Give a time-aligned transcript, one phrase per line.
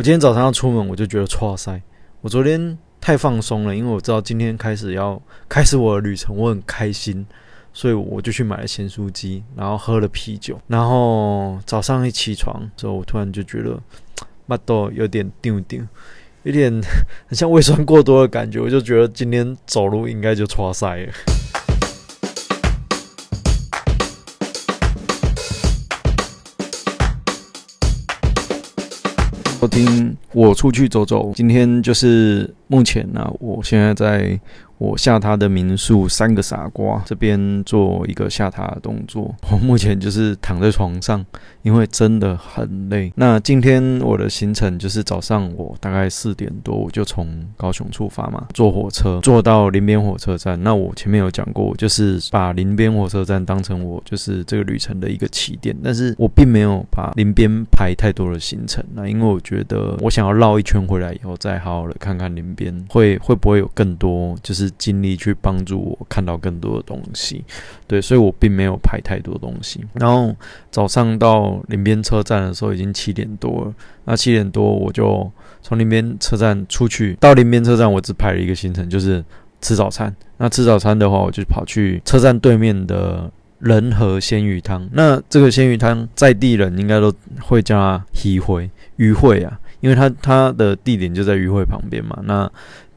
[0.00, 1.78] 我今天早上要出门，我就觉得哇塞，
[2.22, 7.26] 我昨天太放松了，因为我知道今天开始要开始我的旅程，我很开心，
[7.74, 13.78] 所以我就去买了咸酥鸡，然后喝了啤酒，然后早上一起床之后，我突然就觉得，
[14.46, 15.82] 麦豆有点丢丢，
[16.44, 16.72] 有点
[17.28, 21.12] 很像胃酸过多的感觉，我就觉得今天走路应该就哇塞了。
[29.60, 34.40] 收听我出去走走，今天就是目前呢，我现在在。
[34.80, 39.34] 我下榻的民宿三个傻瓜这边做一个下榻的动作。
[39.52, 41.22] 我目前就是躺在床上，
[41.60, 43.12] 因为真的很累。
[43.14, 50.58] 那今天我的行程就是早上我大概四点多我就从高雄出发嘛，坐火车坐到林边火车站。
[50.62, 58.82] 那我前面有讲过，就是把林边火车站当成我就是这个旅程的一个起点，但是我并没有把林边排太多的行程。
[58.94, 64.69] 那因为我觉得我想要绕一圈回来以后，再好好的看看林边，会会不会有更多就是。
[64.78, 67.44] 尽力去帮助我看到更多的东西，
[67.86, 69.84] 对，所以我并没有拍太多东西。
[69.94, 70.34] 然后
[70.70, 75.30] 早上到林边车站的时候已经七点多了，那七点多我就
[75.62, 79.24] 从林边车站出去，到林边车站我只拍了一个行程，就是
[79.60, 80.14] 吃早餐。
[80.38, 84.88] 那吃早餐的话，我就跑去车站对面的仁和鲜鱼汤。
[84.92, 92.18] 那这个鲜鱼汤在地人应该都会叫它鱼会鱼会啊，因为它它的地点就在鱼会旁边嘛。
[92.24, 92.50] 那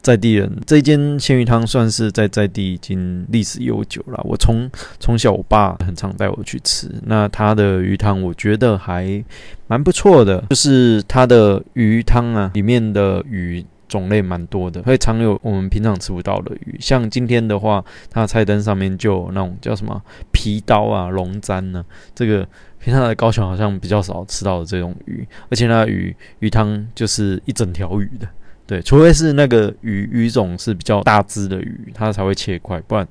[0.04, 4.20] 在地人这间鲜鱼汤算是在在地已经历史悠久了。
[4.26, 9.24] 我从从小我爸很常带我去吃，那他的鱼汤我觉得还
[9.68, 16.76] 蛮不错的，就是他的鱼汤啊，里面的鱼种类蛮多的，会常有我们平常吃不到的鱼。
[16.82, 20.02] 像今天的话，它菜单上面就有那种叫什么
[20.34, 21.82] 皮刀啊、龙簪呢，
[22.14, 22.46] 这个
[22.78, 28.28] 平常在高雄好像比较少吃到的这种鱼，而且那鱼鱼汤就是一整条鱼的。
[28.66, 33.06] 对，除非是那个鱼鱼种是比较大只的鱼，它才会切块，不然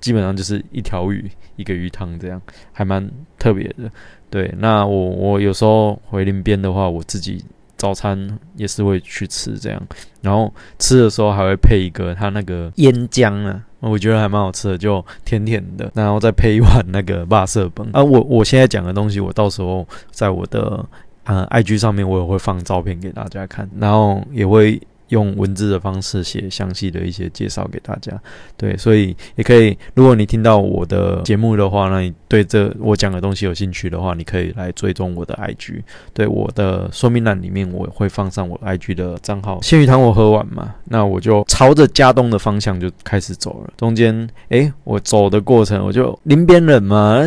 [0.00, 3.08] 基本上就是一条鱼一个鱼汤这样，还蛮
[3.38, 3.90] 特别的。
[4.28, 7.44] 对，那我我有时候回林边的话，我自己
[7.76, 9.80] 早餐也是会去吃这样，
[10.20, 18.02] 然后吃的时候还会配一个它那个腌姜啊，我觉得还蛮好吃的，就甜甜的，然后再配一碗那个 霸色崩啊。
[18.02, 20.84] 我我现在讲的东西，我到时候在我的。
[21.24, 28.12] 呃，IG 上面我也会放照片给大家看，然后也会用文字的方式写详细的一些介绍给大家。
[28.56, 35.82] 对，所以也可以，如果你听到我的节目的话，那你对这我讲的东西有兴趣的话，你可以来追踪我的 IG。
[36.12, 39.60] 对，我的说明栏里面我会放上我 IG 的账号。
[39.62, 43.72] 鲜鱼汤我喝完嘛，那我就朝着家东的方向就开始走了。
[43.76, 47.22] 中间，诶，我走的过程我就临边人嘛，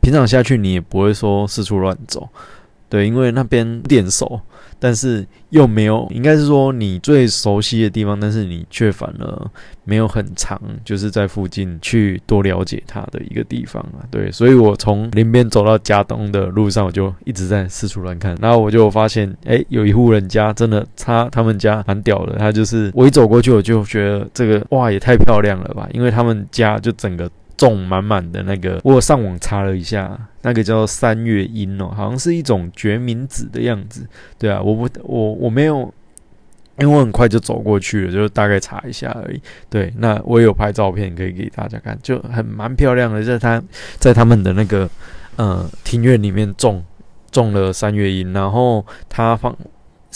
[0.00, 2.28] 平常下去你也不会说四处乱走。
[2.88, 4.40] 对，因为那边点熟，
[4.78, 9.50] 但是又没有，应该是说你最熟悉的地方，但是你却反而
[9.84, 14.06] 没有很长，就是在附近去多了解它的一个地方啊。
[14.10, 27.30] 对，所以我从林边走到家东的路上，我就一直在四处乱看，然后我就发现，哎，有一户人家真的，他他们家蛮屌的，他就是我一走过去，我就觉得这个哇也太漂亮了吧，因为他们家就整个。
[27.56, 34.06] 种满满的那个，我上网查了一下，那个叫三月樱哦，好像是一种决明子的样子。
[34.38, 35.92] 对啊，我不，我我没有，
[36.78, 39.40] 因为我很快就走过去了，就大概查一下而已。
[39.70, 43.62] 对，那我有拍照片可以给大家看，就很蛮漂亮的，在他，
[43.98, 44.88] 在他们的那个
[45.36, 46.84] 呃庭院里面种
[47.30, 49.56] 种了三月樱，然后他放。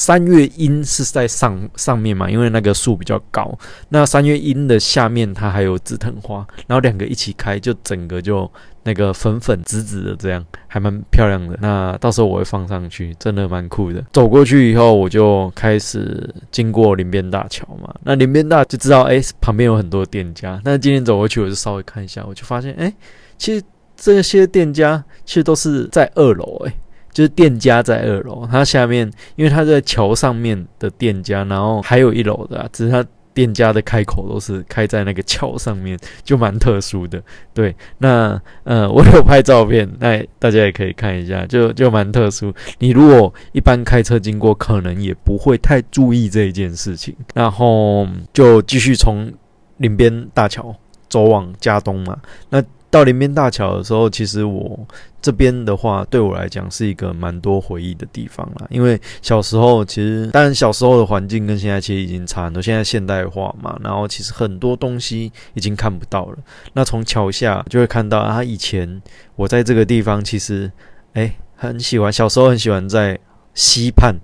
[0.00, 3.54] 三月樱是在上上面嘛，因为那个树比较高。
[3.90, 8.50] 那三月樱的下面它还有紫藤花，然后两个一起开，就整个就
[8.84, 11.54] 那个粉粉紫紫的，这样还蛮漂亮的。
[11.60, 14.02] 那到时候我会放上去，真的蛮酷的。
[14.10, 17.94] 走过去以后，我就开始经过林边大桥嘛。
[18.02, 20.58] 那林边大就知道，哎，旁边有很多店家。
[20.64, 22.90] 那今天走过去，我就稍微看一下，我就发现，哎，
[23.36, 23.62] 其实
[23.98, 26.74] 这些店家其实都是在二楼，哎。
[27.12, 37.22] 就是店家在二楼，它下面因为它在桥上面的店家，然后还有一楼的，只是它店家的开口都是开在那个桥上面，就蛮特殊的。
[37.54, 42.52] 对，那呃，我有拍照片，那大家也可以看一下，就 就蛮特殊。
[42.78, 47.14] 你如果一般开车经过，可能也不会太注意这一件事情。
[47.34, 49.32] 然后就继续从
[49.78, 50.74] 林边大桥
[51.08, 52.16] 走往加东嘛，
[52.48, 52.62] 那。
[52.90, 54.78] 到林边大桥的时候，其实我
[55.22, 58.66] 这边的话，对我来讲是一个蛮多回忆的地方啦。
[58.68, 66.38] 因为小时候，其实当然小时候的环境跟现在其实已经差很多，现在现代化嘛，然后其实很多东西已经看不到了。
[66.72, 69.00] 那从桥下就会看到啊，以前
[69.36, 70.70] 我在这个地方其实，
[71.12, 73.16] 哎，很喜欢，小时候很喜欢在
[73.54, 74.14] 溪畔，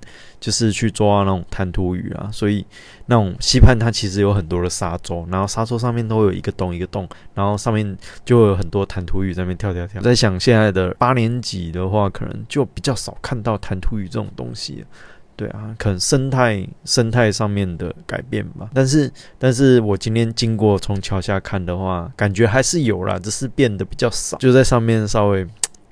[0.46, 2.64] 就是去抓那种弹涂鱼啊，所以
[3.06, 10.00] 那种溪畔它其实有很多的沙洲，然后沙洲上面都有一个洞一个洞，然后上面就有很多弹涂鱼在那边跳跳跳。
[10.00, 14.84] 在想现在的八年级的话，可能就比较少看到弹涂鱼这种东西。
[15.34, 18.70] 对啊，可能生态生态上面的改变吧。
[18.72, 24.38] 但是，但是我今天经过从桥下看的话，感觉还是有啦，只是变得比较少。
[24.38, 25.44] 就在上面稍微。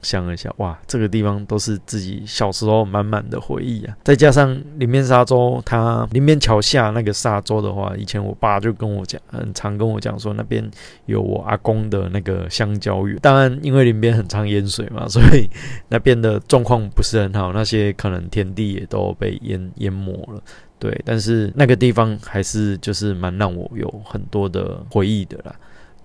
[0.05, 3.97] 想一下，哇，这个地方都是自己小时候满满的回忆啊！
[4.05, 10.63] 再加上林边沙洲，它林边桥下那个沙洲的话，以前我爸就跟我讲，很常跟我讲说，那边
[11.07, 13.19] 有我阿公的那个香蕉园。
[13.23, 15.49] 当然，因为林边很常淹水嘛，所以
[15.89, 20.43] 那边的状况不是很好，那些可能田地也都被淹淹没了。
[20.79, 25.55] 对，但是那个地方还是就是蛮让我有很多的回忆的啦。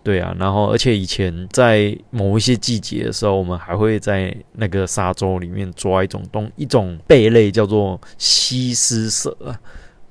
[0.01, 9.53] 对啊，然后而且以前在某一些季节的时候，我们还会在那个沙洲里面抓一种东一种贝类，叫做西施蛇啊。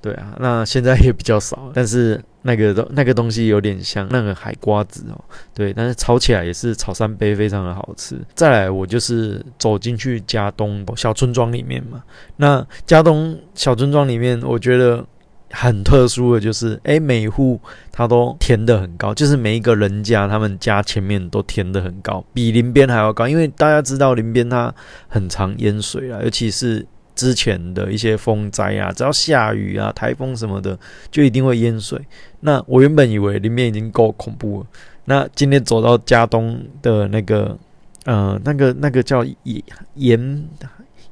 [0.00, 5.19] 对啊，那现在也比较少，但是那个东那个东西有点像那个海瓜子哦。
[5.55, 8.17] 对，但是炒起来也是炒三杯，非常的好吃。
[8.35, 12.02] 再来，我就是走进去加东小村庄里面嘛。
[12.37, 15.05] 那加东小村庄里面，我觉得。
[15.50, 17.59] 很特殊的就是，哎，每户
[17.91, 23.27] 它都填的很高，就是每一个人家他们家前面都填的很高，比林边还要高。
[23.27, 24.75] 因为大家知道林边它
[25.09, 30.79] 很常淹水啊，尤其是之前的一些风灾啊，只要下雨啊、台风什么的，
[31.11, 31.99] 就一定会淹水。
[32.41, 34.67] 那我原本以为林边已经够恐怖了，
[35.06, 37.59] 那今天走到嘉东的那个，
[38.05, 39.62] 呃，那个那个叫盐
[39.95, 40.45] 盐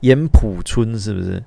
[0.00, 1.43] 盐埔村，是不是？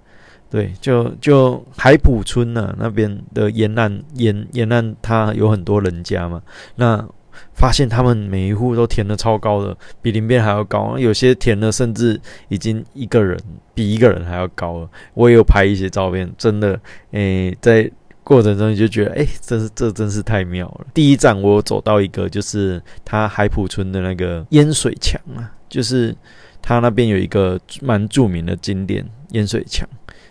[0.50, 6.42] 对，就就海浦村呢那边的沿岸沿沿岸，它有很多人家嘛。
[6.76, 7.08] 那
[7.54, 10.98] 发现他们每一户都填的超高的，比林边还要高。
[10.98, 13.38] 有些填的甚至已经一个人
[13.74, 14.90] 比一个人还要高了。
[15.14, 16.80] 我也有拍一些照片，真的，
[17.12, 17.90] 诶，在
[18.24, 20.88] 过程中你就觉得，诶，真是这真是太妙了。
[20.94, 26.16] 第一站我走到一个，就是它海浦村的那个淹水墙啊，就是
[26.62, 29.88] 它那边有一个蛮著名的景点淹水墙。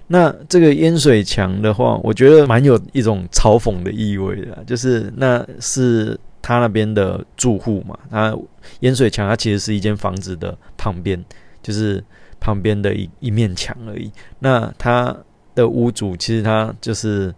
[0.08, 8.36] 那这个淹水墙的话，我觉得蛮有一种嘲讽的意味的，就是那是他那边的住户嘛，他
[8.80, 11.24] 淹水墙，它其实是一间房子的旁边，
[11.62, 12.02] 就是
[12.40, 14.10] 旁边的一一面墙而已。
[14.40, 15.16] 那他
[15.54, 17.34] 的屋主其实他就是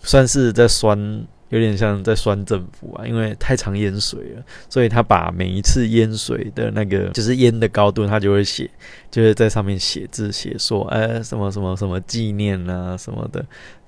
[0.00, 1.26] 算是在酸。
[1.50, 8.68] 有点像在酸政府啊，因为太常淹水了，所以他把每一次淹水的那个就是淹的高度，他就会写，
[9.10, 13.44] 就是在上面写字写说，哎，什么什么什么纪念啊什么的，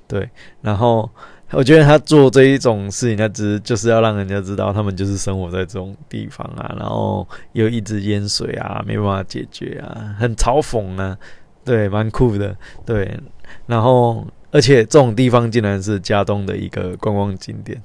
[0.07, 0.31] 对。
[0.61, 1.11] 然后
[1.51, 11.19] 我觉得他做这一种事情，他只就是要让人家知道，他们就是生活在这种地方啊，然后又一直淹水啊，没办法解决啊，很嘲讽啊，
[11.65, 12.57] 对，蛮酷的，
[12.87, 13.19] 对，
[13.67, 14.25] 然后。
[14.51, 17.81] 而且这种地方竟然是加东的一个观光景点，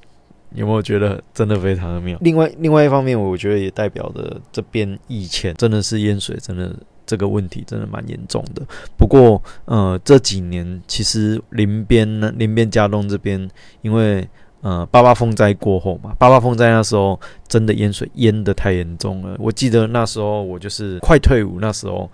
[0.55, 2.17] 有没有觉得真的非常的妙？
[2.21, 6.73] 另外，另外一方面，我觉得也代表着这边以前真的是淹水，真的
[7.05, 8.61] 这个问题真的蛮严重的。
[8.97, 13.49] 不过，呃，这几年其实林边呢，林边加东这边，
[13.81, 14.25] 因为
[14.61, 19.35] 呃八八风灾过后嘛，八八风灾那时候真的淹水淹的太严重了。
[19.37, 22.09] 我记得那时候我就是快退伍那时候。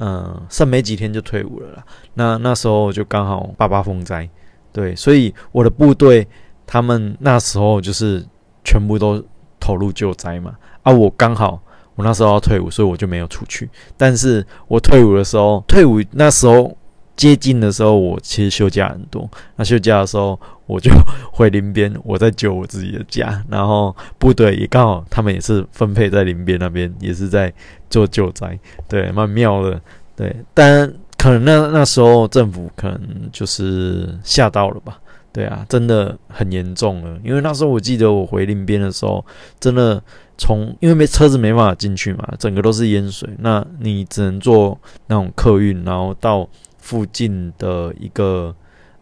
[0.00, 1.84] 嗯，剩没几天就退伍了啦。
[2.14, 4.28] 那那时候就刚好八八风灾，
[4.72, 6.26] 对，所以我的部队
[6.66, 8.26] 他们那时候就是
[8.64, 9.22] 全部都
[9.60, 10.56] 投入救灾嘛。
[10.82, 11.60] 啊，我刚好
[11.96, 13.68] 我那时候要退伍，所以我就没有出去。
[13.98, 16.74] 但是我退伍的时候，退伍那时候
[17.20, 19.28] 接近的时候，我其实休假很多。
[19.56, 20.90] 那休假的时候，我就
[21.32, 23.44] 回林边，我在救我自己的家。
[23.50, 27.52] 然后部队也刚好，他们也是分配在林边那边，也是在。
[27.90, 28.56] 做救灾，
[28.88, 29.80] 对，蛮妙的，
[30.14, 33.00] 对，但可能那那时候政府可能
[33.32, 34.96] 就是吓到了吧，
[35.32, 39.26] 对啊，真的很严重了，因为那时候我记得我回林边的时候，
[39.58, 40.00] 真的
[40.38, 46.48] 从因为没车子没办法进去嘛，整个都是淹水，那你只能坐那种客运，然后到
[46.80, 48.54] 附近的一个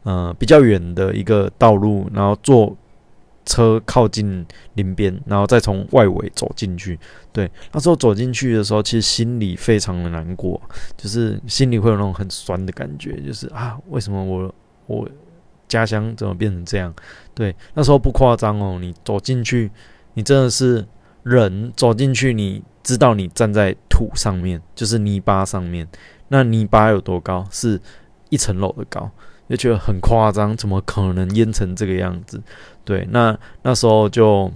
[0.03, 2.77] 呃比较远的一个道路，然后坐。
[3.51, 4.45] 车靠近
[4.75, 7.01] 林边，然后再从外围走进去。
[7.33, 10.61] 对，那时候走进去的时候，其实心里非常的难过，
[10.99, 14.55] 就是心里会有那种很酸的感觉，就是啊，为什么我
[14.87, 15.09] 我
[15.67, 16.95] 家乡怎么变成这样？
[17.35, 19.71] 对，那时候不夸张哦，你走进去，
[20.13, 20.87] 你真的是
[21.23, 25.89] 人走进去，你知道你站在土上面，就是泥巴上面，
[26.29, 27.47] 那泥巴有多高？
[27.51, 27.81] 是
[28.29, 29.11] 一层楼的高。
[29.49, 32.39] 就觉得很夸张，怎么可能淹成这个样子？
[32.85, 34.53] 对，那那时候就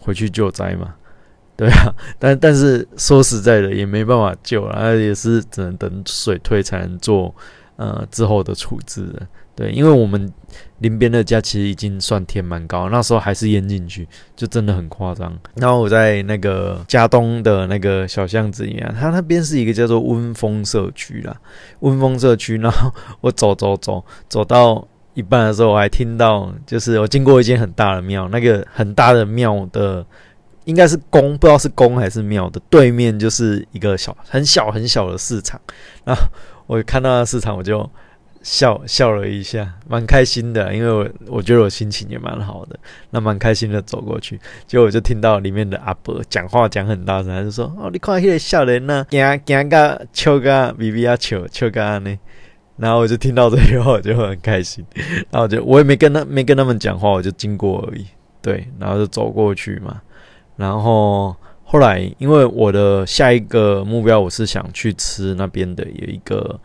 [0.00, 0.94] 回去救灾嘛，
[1.54, 7.34] 对啊，但但是说实在的，也没办法救了，也是只能等水退才能做
[7.76, 9.26] 呃之后的处置了。
[9.54, 10.32] 对，因为我们
[10.78, 15.38] 临边的家其实已经算天蛮高，那时候还是淹进去，就真的很夸张。
[15.56, 21.36] 然后我在那个家东的那个小巷子里面，它那边是一个叫做温风社区啦，
[21.80, 22.56] 温风社区。
[22.56, 30.04] 然后我走走走走到一半的时候，我还听到，就是我经过一间很大的庙，那个很大的庙的
[30.64, 35.60] 应该是宫，不知道是宫还是庙的对面，就是一个小很小很小的市场。
[36.04, 36.22] 然后
[36.66, 37.88] 我看到那市场，我就。
[38.44, 42.76] 笑笑了一下，蛮开心的，因为我我觉得我心情也蛮好的，
[43.10, 52.18] 那蛮开心的走过去，结果我就听到里面的阿伯讲话讲很大声，他就说：“哦，你看那个笑人呢，惊惊个笑个比比啊笑笑个安呢。”
[52.76, 54.84] 然后我就听到这句话，我就很开心，
[55.30, 58.04] 然后就我也没跟他没跟他们讲话，我就经过而已，
[58.40, 60.02] 对，然后就走过去嘛。
[60.56, 66.58] 然后后来因为我的下一个目标，我是想去吃那边的有一个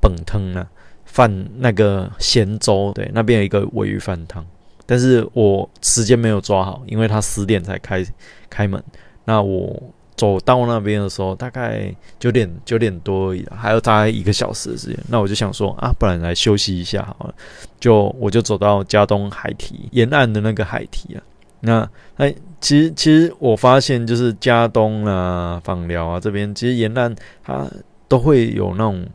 [0.00, 0.66] 本汤啊。
[1.04, 4.44] 饭那个咸粥，对，那边有一个尾鱼饭汤，
[4.84, 8.04] 但是我时间没有抓好，因为他十点才开
[8.50, 8.82] 开门。
[9.24, 9.80] 那我
[10.16, 14.98] 走到那边的时候，大概九点九点多而已，还有大概一个小时的时间。
[15.08, 17.34] 那我就想说啊，不然来休息一下好了。
[17.78, 21.22] 就我就走到嘉东海堤沿岸的那个海堤啊。
[21.60, 27.70] 那哎，其实其实我发现就是嘉东啊、访寮啊这边，其实沿岸它
[28.08, 29.06] 都会有那种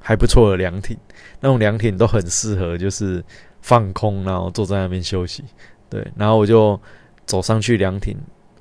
[0.00, 0.96] 还不错的凉亭。
[1.38, 3.22] 那种凉亭都很适合，就是
[3.62, 5.44] 放空，然后坐在那边休息。
[5.88, 6.78] 对，然后我就
[7.26, 8.16] 走上去凉亭，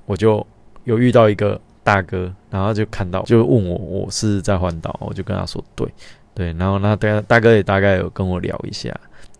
[0.05, 0.45] 我就
[0.83, 5.91] 有遇到一个大哥，然后就看到，就问我我是在环岛，我就跟他说对
[6.35, 8.89] 对，然后那大大哥也大概有跟我聊一下，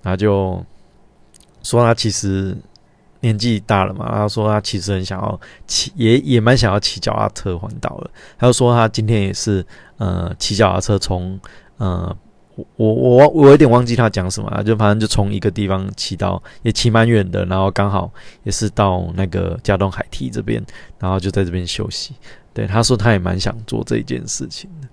[0.02, 0.66] 然后就
[1.62, 2.58] 说他其实
[3.26, 8.10] 年纪大了嘛，他说他其实很想要骑，也也蛮想要骑脚踏车环岛的。
[8.38, 9.66] 他就说他今天也是
[9.98, 11.40] 呃骑脚踏车从
[11.78, 12.16] 呃。
[12.58, 18.10] 我我我我有点忘记他讲什么，就反正就从一个地方骑到，也骑蛮远的，然后刚好
[18.44, 20.64] 也是到那个加东海堤这边，
[20.98, 22.14] 然后就在这边休息。
[22.54, 24.88] 对，他说他也蛮想做这件事情的。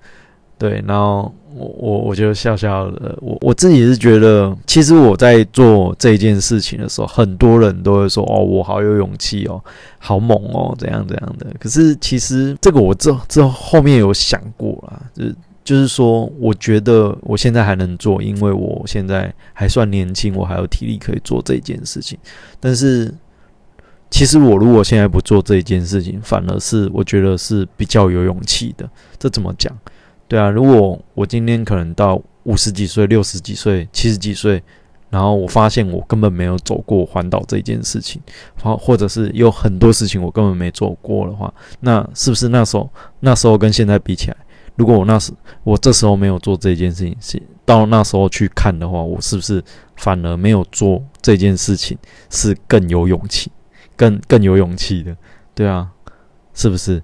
[0.62, 9.60] 对，然后我我我就笑笑的，我我自己是觉得，其实我在做这件事情的时候，很多人都会说哦，我好有勇气哦，
[9.98, 11.46] 好猛哦，怎样怎样的。
[11.58, 15.34] 可是其实这个我这这后面有想过啦，就是。
[15.64, 22.18] 就是说，我觉得我现在还能做，因为我现在还算年轻，我还有体力可以做这件事情。
[22.58, 23.14] 但是，
[24.10, 28.90] 其实我如果现在不做这件事情，反而是我觉得是比较有勇气的。
[29.20, 29.72] 这怎么讲？
[30.32, 34.62] 对啊，如果我今天可能到五十几岁、六十几岁、七十几岁，
[35.10, 38.18] 然后我发现我根本没有走过环岛这件事情，
[38.62, 42.88] 或或者是有很多事情我根本没做过的话，那是不是那时候
[43.20, 44.36] 那时候跟现在比起来？
[44.76, 45.34] 如果我那时
[45.64, 49.62] 我这时候没有做这件事情，是到那时候去看的话，我是不是
[49.96, 51.98] 反而没有做这件事情
[52.30, 53.52] 是更有勇气、
[53.96, 55.14] 更更有勇气的？
[55.54, 55.90] 对啊，
[56.54, 57.02] 是不是？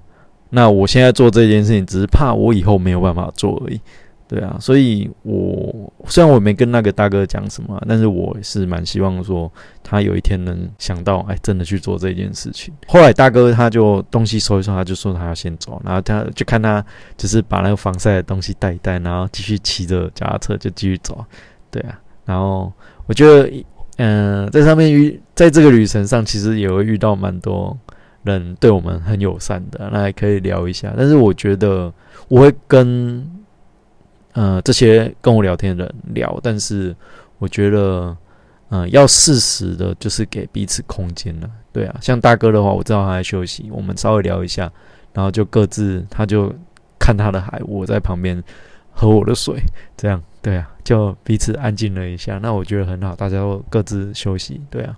[0.50, 3.80] 那我现在做这件事情，只是怕我以后没有办法做而已。
[4.26, 9.50] 对啊，所以我虽然我没跟那个大哥讲什么，但是我是蛮希望说
[9.82, 12.74] 他有一天能想到，哎，真的去做这件事情。
[12.88, 16.84] 后来大哥他就东西收一收，他就说他要先走，然后他就看他
[17.16, 21.24] 只是把那个防晒的东西带一带，然后继续骑着脚踏车就继续走。
[21.70, 22.70] 对啊，然后
[23.06, 23.50] 我觉得，
[23.96, 27.74] 嗯，在上面遇在这个旅程上，其实也会遇到蛮多
[28.28, 30.94] 人对我们很友善的，那还可以聊一下。
[30.96, 31.92] 但是我觉得
[32.28, 33.28] 我会跟。
[34.34, 36.94] 呃，这些跟我聊天的人聊，但是
[37.38, 38.16] 我觉得，
[38.68, 41.50] 嗯，要适时的，就是给彼此空间了。
[41.72, 44.70] 对啊，像大哥的话，我知道他在休息，我们稍微聊一下，
[45.12, 46.54] 然后就各自，他就
[47.00, 48.40] 看他的海，我在旁边
[48.92, 49.60] 喝我的水，
[49.96, 52.38] 这样，对啊，就彼此安静了一下。
[52.38, 54.96] 那我觉得很好，大家都各自休息，对啊。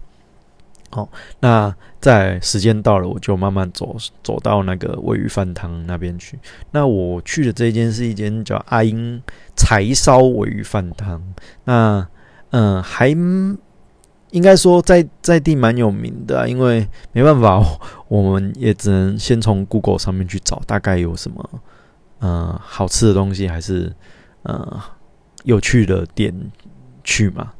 [0.92, 6.36] 好，那在时间到了，我就慢慢走走到那个位于饭堂那边去。
[6.72, 9.22] 那我去的这间是一间叫阿英
[9.56, 11.22] 柴烧尾鱼饭堂。
[11.62, 12.04] 那
[12.50, 17.64] 嗯，还应该说在在地蛮有名的，因为没办法，
[18.08, 21.50] 我们也只能先从 Google 上面去找，大概有什么
[22.20, 23.94] 嗯好吃的东西，还是
[24.42, 24.82] 呃
[25.44, 26.34] 有趣的店
[27.04, 27.52] 去嘛。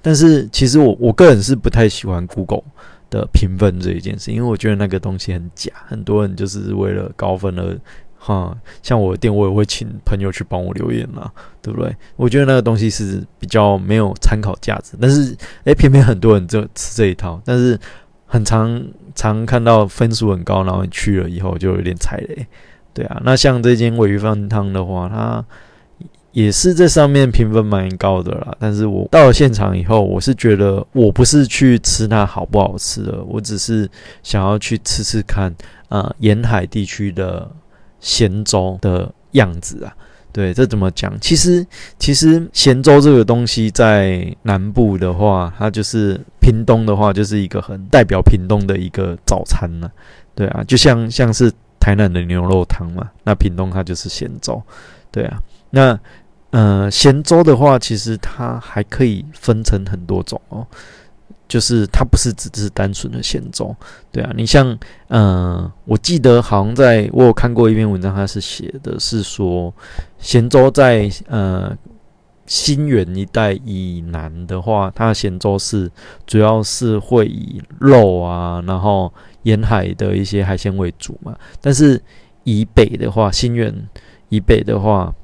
[0.00, 2.62] 但是其实我我个人是不太喜欢 Google
[3.10, 7.78] 的评分这一件事，因为我觉得那个东西很假，很多人就是为了高分而
[8.18, 11.30] 哈，像我的店我也会请朋友去帮我留言嘛，
[11.62, 11.94] 对不对？
[12.16, 17.78] 我觉得那个东西是比较没有参考价值，但是诶，偏偏很多人就吃这一套，但是
[18.26, 22.46] 很常常看到分数很高，然后你去了以后就有点踩雷，
[22.92, 23.22] 对啊。
[23.24, 25.44] 那像这间尾鱼饭汤的话，它
[26.32, 28.56] 也是这上面评分蛮高的啦。
[28.58, 33.88] 但是我到了现场以后，我是觉得我不是去吃它好不好吃的，我只是
[34.22, 35.54] 想要去吃吃看
[35.88, 37.50] 啊，沿海地区的
[38.00, 39.94] 咸粥的样子啊。
[40.30, 41.18] 对，这怎么讲？
[41.20, 41.66] 其实，
[41.98, 49.90] 其实咸粥这个东西在南部的话，它就是屏东的话，就是一个很代表屏东的一个早餐呢。
[50.36, 54.62] 对啊，就像像是台南的牛肉汤嘛，那屏东它就是咸粥。
[55.10, 55.38] 对啊，
[55.70, 55.98] 那
[56.50, 60.66] 呃咸粥的话，其实它还可以分成很多种哦。
[61.46, 63.74] 就是它不是只是单纯的咸粥，
[64.12, 69.72] 对啊，你像，嗯，我记得好像在我有看过一篇文章，它是写的是说，
[70.18, 71.74] 咸粥在呃
[72.44, 75.90] 新源一带以南的话，它的咸粥是
[76.26, 79.10] 主要是会以肉啊，然后
[79.44, 81.98] 沿海的一些海鲜为主嘛，但是
[82.44, 83.74] 以北的话，新源
[84.28, 85.14] 以北的话。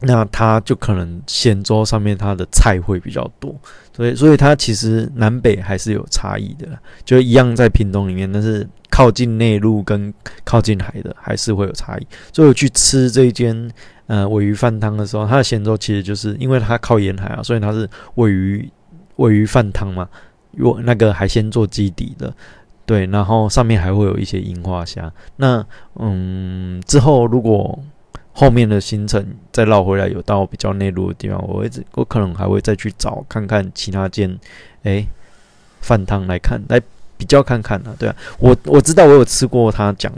[0.00, 3.54] 那它就可能咸粥上面它的菜会比较多，
[3.92, 6.68] 所以所以它其实南北还是有差异的，
[7.04, 10.14] 就一样在屏东里面，但是靠近内陆跟
[10.44, 12.06] 靠近海的还是会有差异。
[12.32, 13.70] 所以我去吃这一间
[14.06, 18.70] 呃尾鱼饭汤的时候，它的咸粥其实就是因为它靠沿海啊，所以它是尾鱼
[19.16, 20.08] 尾鱼饭汤嘛，
[20.52, 22.32] 用那个海鲜做基底的，
[22.86, 25.12] 对，然后上面还会有一些樱花虾。
[25.36, 27.76] 那嗯之后如果
[28.38, 34.38] 后面的行程再绕回来，有到比较内陆的地方，我会我可能还会再去找看看其他间，
[34.84, 35.04] 哎，
[35.80, 36.80] 饭汤来看，来
[37.16, 37.92] 比较看看呢。
[37.98, 40.12] 对啊，我我知道我有吃过他讲，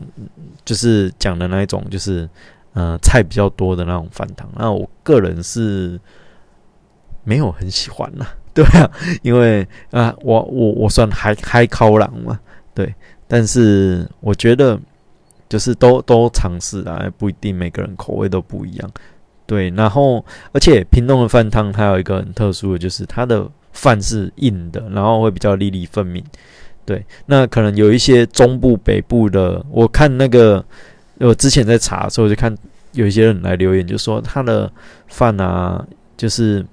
[0.67, 2.29] 就是讲的那一种，就是
[2.75, 4.47] 呃菜比较多的那种饭汤。
[4.55, 5.99] 那我个人是
[7.25, 8.91] 没有很喜欢呐， 对啊，
[9.23, 12.39] 因为啊，我我我算嗨嗨烤狼嘛，
[12.75, 12.95] 对，
[13.27, 14.79] 但是我觉得。
[15.50, 18.90] 就是都都尝试啊，不一定每个人口味都不一样，
[19.47, 19.69] 对。
[19.71, 26.25] 然后，而且屏东的饭汤它有一个很特殊的，就是它的饭是硬的，然后会比较粒粒分明。
[26.87, 30.65] 对，那可能有一些中部、北部的，我看那个
[31.19, 32.56] 我之前在查的时候，就看
[32.93, 34.71] 有一些人来留言，就说他的
[35.08, 35.84] 饭啊，
[36.17, 36.65] 就是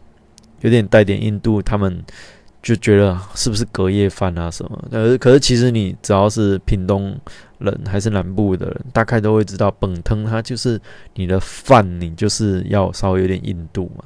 [0.62, 2.04] 有点带点印度，他们
[2.62, 4.84] 就觉得是不是隔夜饭啊什么？
[4.91, 7.17] 呃，可是其实你只要是屏东。
[7.60, 10.80] 人还是南部的人，大概都会知道，本汤它就是
[11.15, 14.04] 你的饭，你就是要稍微有点硬度嘛，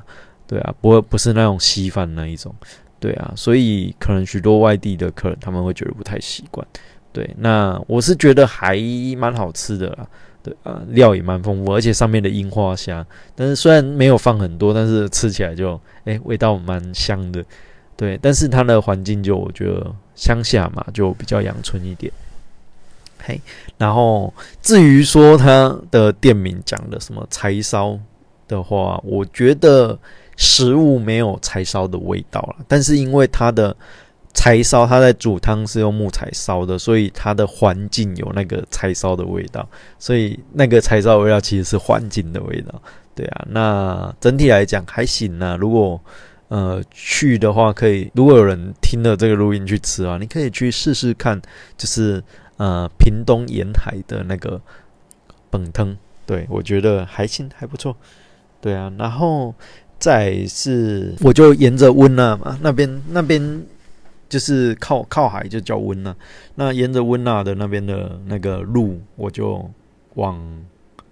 [0.48, 2.56] 对啊，不会不是那种稀饭那一种，
[2.98, 6.66] 对啊，所以可能许多外地的客人他们会觉得不太习惯，
[7.12, 8.80] 对，那我是觉得还
[9.18, 10.08] 蛮好吃的啦，
[10.42, 17.44] 对啊，料也蛮丰富，而且上面的樱花虾，但是虽然没有放很多，但是吃起来就哎味道蛮香的，
[17.96, 22.12] 对，但是它的环境就我觉得乡下嘛，就比较阳春一点。
[23.24, 23.40] 嘿，
[23.78, 27.96] 然后至于说它的店名讲的什么柴烧
[28.48, 29.98] 的话，我觉得
[30.36, 32.56] 食物没有柴烧的味道了。
[32.68, 33.76] 但是因为它的
[34.34, 39.70] 柴烧，它在煮汤是用木材烧的，所以它的环境有那个柴烧的味道。
[40.00, 42.82] 所以那个柴烧味道其实是环境的味道。
[43.14, 45.56] 对啊，那整体来讲还行啊。
[45.60, 46.02] 如果
[46.52, 51.42] 呃去的话，可以如果有人听了这个录音去吃啊，你可以去试试看，
[51.76, 52.24] 就是。
[52.58, 54.62] 呃，屏东沿海的那个
[55.50, 57.98] 本汤，对我觉得还行，还不错。
[58.62, 59.56] 对啊，然后
[59.98, 63.64] 再是，我就沿着温娜嘛，那边那边
[64.30, 66.16] 就是靠靠海，就叫温娜。
[66.54, 69.68] 那沿着温娜的那边的那个路，我就
[70.14, 70.40] 往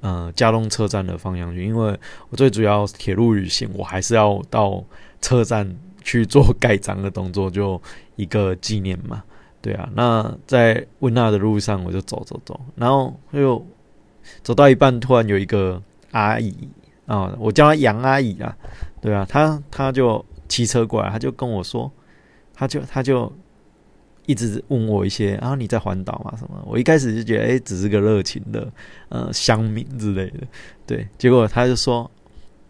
[0.02, 1.98] 呃嘉东车站的方向去，因为
[2.30, 4.84] 我最主要铁路旅行，我还是要到
[5.22, 7.82] 车站去做盖章的动作，就
[8.16, 9.24] 一个纪念嘛。
[9.62, 13.66] 对啊，那在温纳的路上，我就走走走，然后又
[14.42, 15.82] 走到一半，突然有一个
[16.12, 16.56] 阿姨
[17.06, 18.56] 啊，我叫她杨阿姨啊，
[19.02, 21.92] 对啊，她她就骑车过来，她就跟我说，
[22.54, 23.30] 她就她就
[24.30, 26.64] 一直问我一些，然后你在环岛嘛什么？
[26.68, 28.72] 我一开始就觉得，哎，只是个热情的
[29.10, 30.48] 呃乡民之类的，
[30.86, 32.10] 对，结果他就说，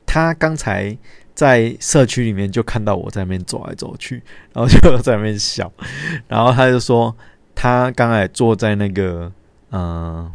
[0.05, 0.97] 他刚才。
[1.35, 5.71] 在社区里面就看到我在那边走来走去，然后就在那边笑，
[6.27, 7.15] 然后他就说
[7.55, 9.31] 他刚才坐在那个
[9.69, 10.29] 呃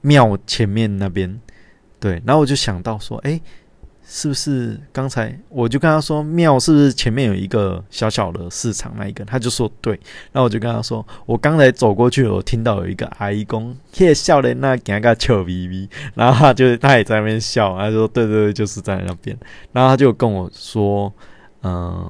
[0.00, 1.40] 庙前面那边，
[2.00, 3.40] 对，然后我就想到说，哎。
[4.08, 9.24] 是不是刚才我就跟他说庙是不是前面有一个小小的市场那一个？
[9.24, 9.94] 他就说对，
[10.30, 19.36] 然后我就跟他说我刚才走过去，我听到有一个阿姨公，嘿笑的那给个笑眯眯，然后他就他也在那边笑，他说对对对，就是在那边，
[19.72, 21.12] 然后他就跟我说，
[21.64, 22.08] 嗯，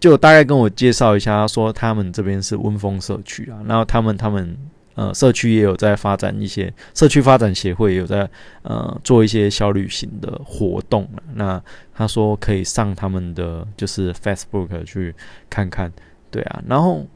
[0.00, 4.56] 就大概跟我介绍一下，他说他们这边是温风社区啊，然后他们他们
[4.94, 8.28] 呃社区也有在发展一些社区发展协会有在
[8.62, 11.62] 呃做一些小旅行的活动那
[11.94, 15.14] 他说可以上他们的就是 Facebook 去
[15.50, 15.92] 看看，
[16.30, 17.06] 对啊，然后。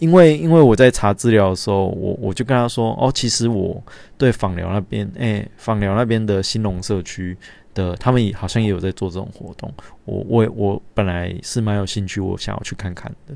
[0.00, 3.82] 因为因为我在查资料的时候，我我就跟他说，哦，其实我
[4.16, 7.36] 对访寮那边，哎，访寮那边的新农社区
[7.74, 9.68] 的，他们也好像也有在做这种活动。
[10.04, 13.34] 我我我本来是蛮有兴趣，我想要去看看的。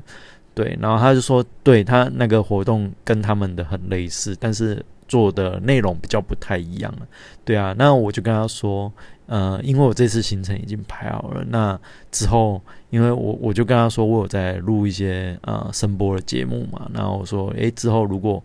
[0.53, 7.07] 对，然后他就说，对他那个活动跟他们的很类似，但是做的内容比较不太一样了。
[7.43, 8.91] 对啊，那我就跟他说。
[9.25, 11.79] 呃，因为我这次行程已经排好了，那
[12.11, 18.43] 之后，因为我我就跟他说，我有在录一些呃声波的节目嘛，然后我说，诶，之后如果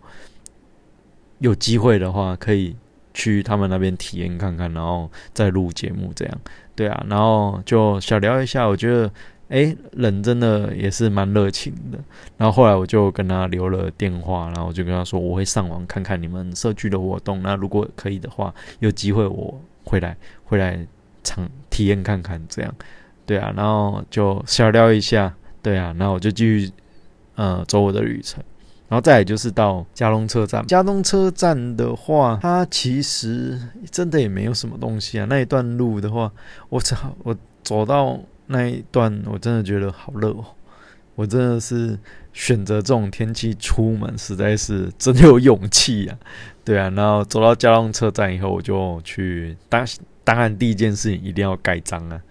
[1.39, 2.73] 有机会的话，可以
[3.13, 6.37] 去他们那边体验看看，然后再录节目这样，
[6.75, 9.11] 对啊，然后就小聊一下，我觉得，
[9.49, 11.99] 诶，人真的也是蛮热情的，
[12.37, 19.61] 然后后来我就跟他留了电话，然后我就跟他说，我会上网看看你们社区的活动，那如果可以的话，有机会我。
[19.85, 20.85] 回来，回来
[21.23, 22.71] 尝体验看看，这样，
[23.25, 25.33] 对啊，然后就小聊一下，
[25.63, 26.71] 对啊，然后我就继续
[27.33, 28.43] 呃走我的旅程，
[28.87, 30.63] 然后再来就是到加东车站。
[30.67, 33.59] 加东车站的话，它其实
[33.89, 35.25] 真的也没有什么东西啊。
[35.27, 36.31] 那一段路的话，
[36.69, 38.19] 我操，我走到
[38.51, 40.43] 那一段，我真的觉得好热哦。
[41.15, 41.99] 我真的是
[42.31, 46.17] 选择这种天气出门，实在是真有勇气呀。
[46.63, 49.85] 对啊，然后走到交通车站以后，我就去当
[50.23, 52.21] 当然第一件事情一定要盖章啊，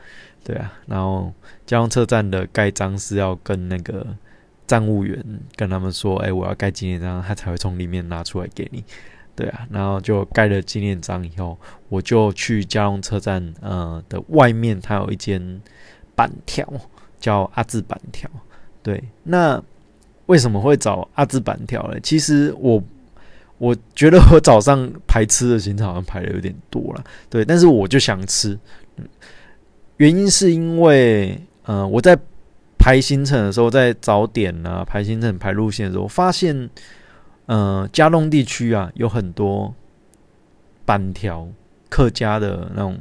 [0.43, 1.33] 对啊，然后
[1.67, 4.07] 交通车站的盖章是要跟那个
[4.67, 5.23] 站务员
[5.55, 8.83] 跟他们说，哎，我要盖纪念章，他才会从里面拿出来给你，
[9.37, 11.59] 对啊，然后就盖了纪念章以后，
[11.91, 15.61] 我就去交通车站呃的外面，它有一间
[16.19, 16.67] 板条
[17.21, 18.29] 叫阿字板条，
[18.83, 19.63] 对，那
[20.27, 22.01] 为什么会找阿字板条呢？
[22.03, 22.83] 其实我。
[23.61, 28.57] 我觉得我早上排吃的行程好像排的有点多了，对，但是我就想吃，
[29.97, 32.17] 原因是因为，呃，我在
[32.79, 36.71] 排行程的时候，在早点啊排行程排路线的时候，发现，
[37.47, 39.75] 呃，嘉东地区啊有很多
[40.85, 41.49] 板条
[41.89, 42.97] 客家的那种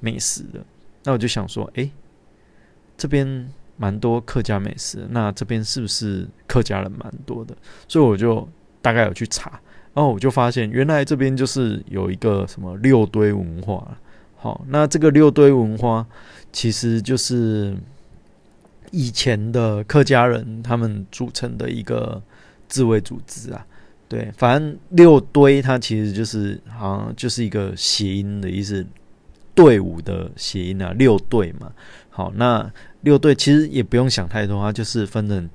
[0.00, 0.64] 美食的，
[1.04, 1.86] 那我就想说，哎，
[2.98, 7.56] 这边蛮多客家美食，那这边是不是客家人蛮多的？
[7.86, 8.46] 所以我就
[8.82, 9.58] 大概有去查。
[9.94, 13.96] 然后我就发现，原来这边就是有一个什么六堆文化。
[14.36, 16.06] 好，那这个六堆文化
[16.52, 17.76] 其实就是
[18.92, 22.22] 以前的客家人他们组成的一个
[22.68, 23.66] 自卫组织啊。
[24.08, 28.86] 对，反正六堆它其实就是好像就是一个谐音的意思，
[29.54, 31.72] 队伍的谐音啊，六队嘛。
[32.08, 32.70] 好，那
[33.02, 35.48] 六队其实也不用想太多，它就是分成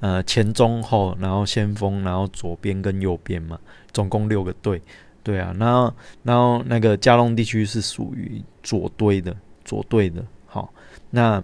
[0.00, 3.58] 呃前中后，然后先锋，然后左边跟右边嘛。
[3.90, 4.80] 总共六个队，
[5.22, 9.34] 对啊，然后然后那个加隆地区是属于左堆的，
[9.64, 10.72] 左队的，好，
[11.10, 11.42] 那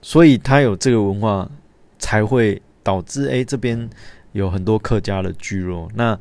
[0.00, 1.50] 所以它有这个文化，
[1.98, 3.90] 才会导致哎这边
[4.30, 6.18] 有很多客家的聚落，那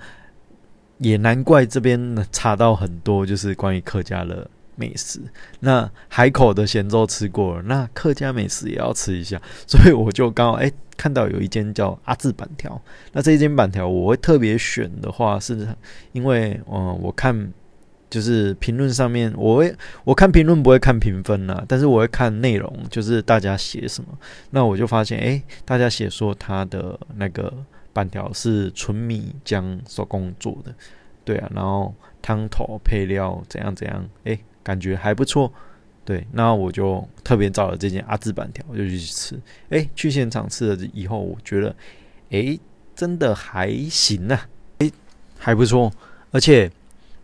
[0.98, 4.50] 也难怪这边查到很多就是关于客家的。
[4.76, 5.20] 美食，
[5.60, 12.82] 那海口的咸粥吃过了，那客家美食也要吃一下，所以我就刚好哎看到有一间叫阿字板条，
[13.12, 15.68] 那这一间板条我会特别选的话，是
[16.14, 17.52] 因为嗯我看
[18.10, 24.18] 就是评论上面，我会我看评论不会看评分啦，但是我会看内容，就是大家写什么，
[24.52, 27.54] 那我就发现哎大家写说他的那个
[27.94, 30.74] 板条是纯米浆手工做的，
[31.24, 34.40] 对啊，然后汤头配料怎样怎样，哎。
[34.64, 35.52] 感觉还不错，
[36.06, 39.40] 对，那我就特别找了这件阿字板条，我就去吃。
[39.70, 41.76] 哎，去现场吃了以后，我觉得，
[42.30, 42.58] 哎，
[42.96, 44.48] 真的还行啊，
[44.80, 44.92] 哎，
[45.38, 45.92] 还不错。
[46.32, 46.72] 而且，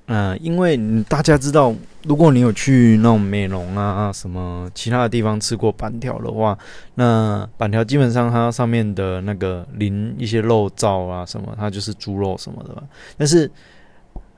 [0.08, 1.73] 嗯，因为大家知道，
[2.04, 6.58] 如果你有去那种美容啊什么其他的地方吃过板条的话，
[6.95, 12.84] 那板条基本上它上面的那个淋一些肉燥啊什么，它就是猪肉什么的。
[13.17, 13.50] 但是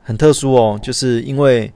[0.02, 1.72] 很特殊哦，就是因为。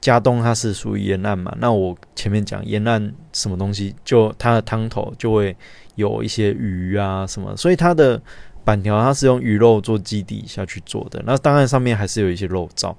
[0.00, 1.52] 加东它是属于沿岸嘛？
[1.58, 5.56] 那我前面讲沿岸什么东西，就它的汤头就会
[5.96, 8.20] 有一些鱼啊什么，所以它的
[8.64, 11.20] 板条它是用鱼肉做基底下去做的。
[11.26, 12.94] 那当然上面还是有一些肉燥，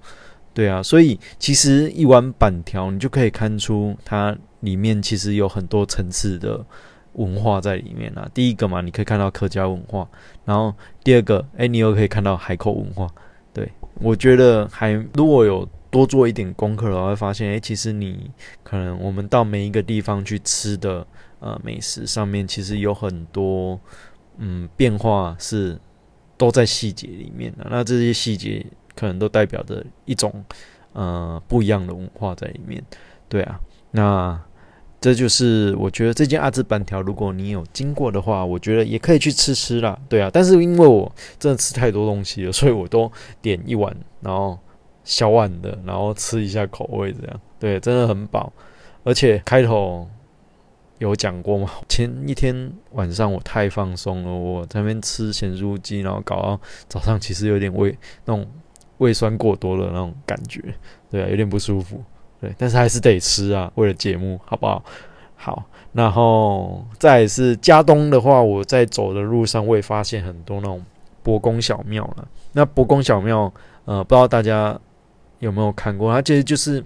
[0.53, 0.83] 对啊。
[0.83, 6.63] 所以其实一碗板条你就可以看出它里面其实有很多层次的
[7.13, 8.29] 文化在里面啊。
[8.33, 10.05] 第一个嘛，你可以看到客家文化，
[10.43, 13.07] 然后第二个，哎，你又可以看到海口文化。
[13.53, 15.65] 对我觉得还如果有。
[15.91, 18.29] 多做一点功课然后，会发现，哎，其实你
[18.63, 21.05] 可能我们到每一个地方去吃的
[21.39, 23.79] 呃美食上面，其实有很多
[24.37, 25.79] 嗯变化是
[26.37, 27.65] 都在细节里面的。
[27.69, 30.43] 那这些细节可能都代表着一种
[30.93, 32.83] 呃不一样的文化在里面。
[33.27, 33.59] 对啊，
[33.91, 34.39] 那
[35.01, 39.97] 这就是我觉得这间阿兹板条，如果你有经过的话，我觉得也可以去吃吃啦。
[40.09, 44.59] 对啊，但是因为我真的吃太多东西了，所以我都点一碗，然后
[45.09, 47.41] 小碗的，然后吃一下口味这样。
[47.59, 48.53] 对，真的很饱，
[49.03, 50.07] 而且开头。
[50.99, 51.69] 有讲过吗？
[51.87, 58.45] 前一天晚上我太放松了，我在那边吃咸酥鸡，然后搞到早上，其实有点胃那种
[58.97, 60.61] 胃酸过多的那种感觉，
[61.09, 62.03] 对啊，有点不舒服，
[62.41, 64.83] 对，但是还是得吃啊，为了节目，好不好？
[65.37, 70.83] 好，然后再是加东的话，我在走的路上，我也发现很多那种
[71.23, 72.27] 博公小庙了。
[72.51, 73.49] 那博公小庙，
[73.85, 74.77] 呃，不知道大家
[75.39, 76.13] 有没有看过？
[76.13, 76.83] 它其实就是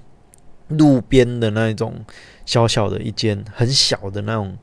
[0.70, 2.04] 路边的那一种。
[2.46, 4.54] 小小的一间很小的那种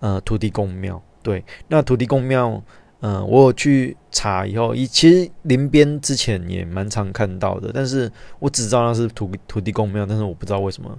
[0.00, 2.62] 呃土地公庙，对，那土地公庙，
[3.00, 10.98] 嗯，我有去查以后，以其实临边之前也蛮常看到的，但是我只知道那是土土地公庙，但是我不知道为什么。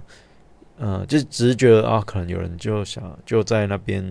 [0.78, 4.04] 嗯，就只是觉得啊，可能有人就想就在那边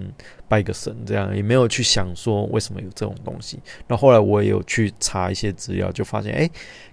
[0.48, 3.60] 拜个神，这样也没有去想说为什么有这种东西。
[3.88, 6.50] 那后来我也有去查一些资料，就发现哎，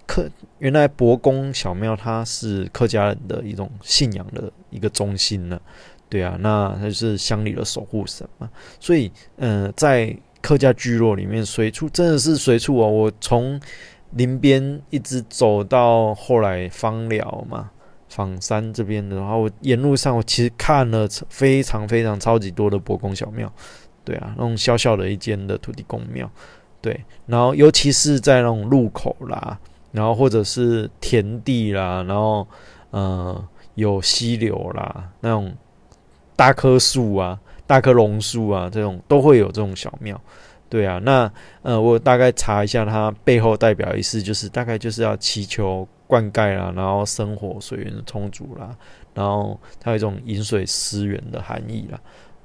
[0.07, 0.29] 客
[0.59, 5.61] 原来伯公小庙它是客家人的一种信仰的一个中心呢。
[6.09, 8.51] 对啊，那它是乡里的守护神嘛。
[8.81, 12.89] 所以嗯，在客家聚落里面，随处真的是随处哦。
[12.89, 13.61] 我从
[14.13, 17.71] 林边一直走到后来芳寮嘛。
[18.09, 23.53] 仿山这边的话，我沿路上我其实看了非常非常超级多的伯公小庙，
[24.03, 26.29] 对啊，那种小小的一间的土地公庙，
[26.81, 29.59] 对，然后尤其是在那种路口啦，
[29.93, 32.49] 然后或者是田地啦，然后
[32.91, 35.55] 呃有溪流啦，那种
[36.35, 40.19] 大棵树啊、大棵榕树啊，这种都会有这种小庙，
[40.71, 41.31] 对啊，那
[41.63, 45.87] 呃我大概查一下，它背后代表意思就是大概就是要祈求。
[46.09, 48.75] 灌溉啦，然后生活水源的充足啦，
[49.15, 52.01] 然后它有一种饮水思源的含义啦，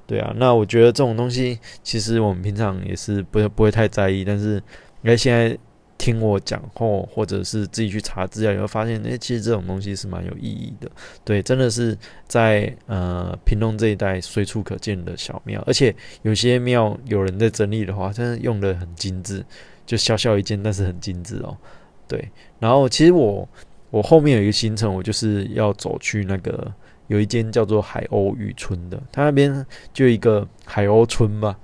[0.06, 4.62] 对啊，那我觉得这种东西其实我们平常也是不不会太在意，但是
[5.00, 5.58] 你现在
[5.96, 10.90] 听我讲后，或者是自己去查资料，你会发现，哎，其实这种东西是蛮有意义的，
[11.24, 11.96] 对，真的是
[12.26, 19.42] 在呃屏东这一带随处可见的小庙，而且有些庙有人在整理的话，真的用的很精致，
[19.86, 21.56] 就小小一件，但是很精致哦。
[22.06, 23.48] 对，然后其实我
[23.90, 26.72] 我后面有一个行程，我就是要走去那个
[27.06, 31.56] 有一间叫做海鸥渔村的，它那边就一个海鸥村嘛，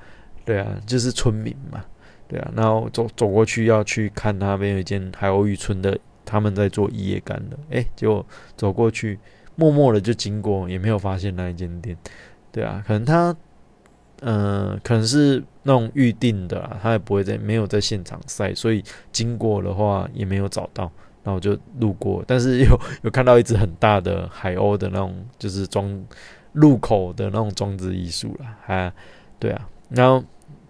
[0.44, 1.84] 对啊，就是村民嘛，
[2.28, 8.24] 对啊，然后走走过去要去看那边有一间海鸥渔村的，他们在做一夜干的，哎，结果
[8.56, 9.18] 走过去
[9.56, 11.96] 默默的就经过，也没有发现那一间店，
[12.50, 13.36] 对啊，可能他。
[14.22, 20.90] 嗯，可能是那种预定的，他也不会在没有在现场晒，所以经过的话也没有找到，
[21.24, 26.04] 然后就路过，但是有 有看到一只很大的海鸥的那种，就是装
[26.52, 28.92] 入口的那种装置艺术了，还
[29.38, 30.22] 对啊，然后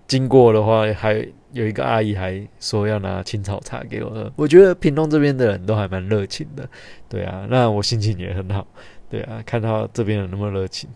[0.06, 1.14] 经过的话还
[1.52, 6.68] 有一个阿姨还说要拿青草茶给我喝，我觉得屏东这边的人都还蛮热情的，
[7.08, 8.64] 对啊，那我心情也很好，
[9.08, 10.88] 对啊，看到这边人那么热情，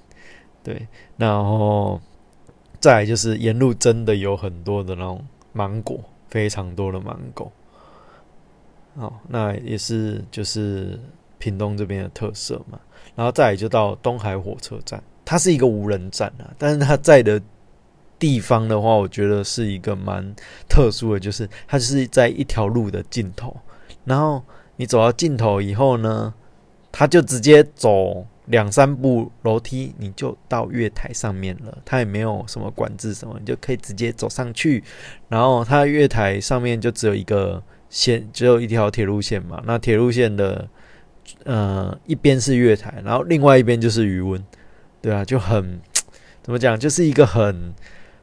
[0.63, 0.87] 对，
[1.17, 2.01] 然后。
[2.85, 7.51] 再就是沿路真的有很多的那种芒果，非常多的芒果。
[8.95, 11.01] 好，那也是就是
[11.39, 12.79] 屏东这边的特色嘛。
[13.15, 17.41] 然后再就到东海火车站，它是一个无人站啊，但是它在的
[18.19, 20.23] 地方的话，我觉得是一个蛮
[20.69, 23.57] 特殊的，就是它是在一条路的尽头。
[24.05, 24.43] 然后
[24.77, 26.35] 你走到尽头以后呢，
[26.93, 28.27] 它就直接走。
[28.47, 31.79] 两三步楼梯，你就到月台上面了。
[31.85, 34.85] 它也没有什么管制什么，你就可以直接走上去。
[35.29, 39.63] 然后它月台上面就只有一个线，只有一条铁路线嘛。
[39.65, 40.69] 那铁路线的
[41.45, 44.45] 呃一边是月台，然后另外一边就是余温，
[45.01, 45.81] 对啊，就很
[46.43, 47.73] 怎么讲，就是一个很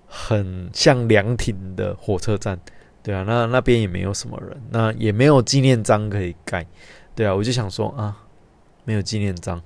[0.06, 2.60] 很像凉亭的火车站，
[3.02, 3.24] 对啊。
[3.26, 6.64] 那那边也没有什么人，那也没有纪念章可以盖，
[7.16, 7.34] 对啊。
[7.34, 8.16] 我就想说啊，
[8.86, 9.60] 没有纪念章。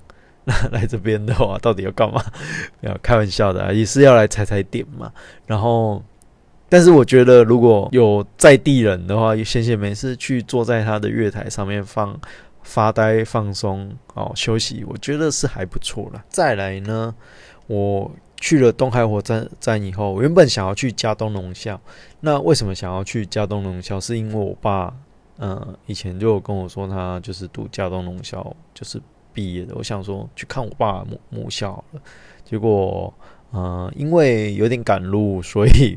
[0.45, 2.23] 那 来这边的话，到底要干嘛？
[2.79, 5.11] 不要开玩笑的，也是要来踩踩点嘛。
[5.47, 6.01] 然后，
[6.69, 12.15] 但是我觉得如果有在地人的话，闲闲没事去坐在他的月台上面放
[12.61, 16.23] 发呆、放松、哦休息，我觉得是还不错了。
[16.29, 17.13] 再来呢，
[17.65, 21.79] 我去了东海火车站以后，我原本想要去嘉东农校。
[22.19, 23.99] 那为什么想要去嘉东农校？
[23.99, 24.93] 是因为我爸
[25.39, 29.01] 嗯以前就跟我说，他就是读嘉东农校，就是。
[29.35, 32.01] 毕业的，我想说去看我爸母母校了，
[32.43, 33.13] 结果，
[33.51, 35.95] 呃，因为有点赶路，所以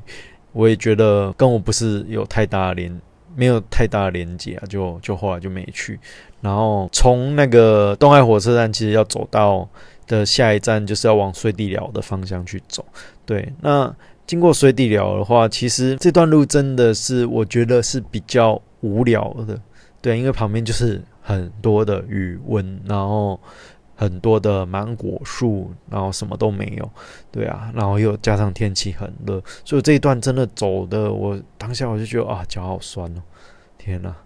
[0.52, 3.00] 我也觉得跟我不是有太大的连，
[3.36, 5.98] 没有太大的连接啊，就就后来就没去。
[6.40, 9.68] 然后从那个东海火车站，其实要走到
[10.06, 12.84] 的下一站就是要往水地寮的方向去走。
[13.24, 13.94] 对，那
[14.26, 19.58] 经过水地寮的话，其实这段路真的是我觉得是比较无聊的。
[20.00, 23.38] 对，因为旁边就是很多的余温，然后
[23.94, 26.90] 很多的芒果树，然后什么都没有。
[27.30, 33.20] 对啊，然后又加上天气很热，所以这一段真的走的，我当下我就觉得啊，脚好酸哦！
[33.76, 34.16] 天哪，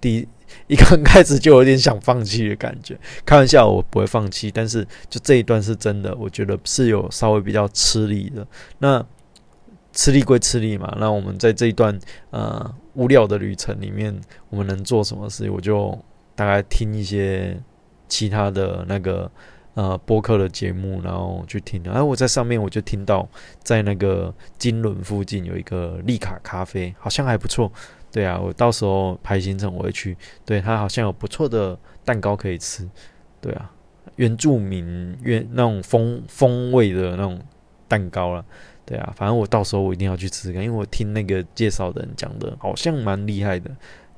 [0.00, 0.28] 第一
[0.66, 2.98] 一刚开始就有点想放弃的感觉。
[3.24, 8.44] 开玩笑，我不会放弃，但是就这一段是真的，我觉得是有稍微比较吃力的。
[8.78, 9.06] 那
[9.92, 11.96] 吃力归吃力嘛，那我们在这一段
[12.30, 15.48] 呃无聊的旅程里面，我们能做什么事？
[15.48, 15.96] 我就
[16.40, 17.54] 大概听一些
[18.08, 19.30] 其他的那个
[19.74, 21.82] 呃播客的节目，然后去听。
[21.84, 23.28] 然后我在上面我就听到，
[23.62, 27.70] 在那个金轮附近有一个利卡咖啡，好像还不错。
[28.10, 30.16] 对啊，我到时候排行程我会去。
[30.46, 32.88] 对，它好像有不错的蛋糕可以吃。
[33.38, 33.70] 对啊，
[34.16, 37.38] 原住民原那种风风味的那种
[37.86, 38.42] 蛋糕了。
[38.86, 43.70] 对啊，反正我到时候我一定要去吃，因为我听那个介绍的人讲的，好像蛮厉害的。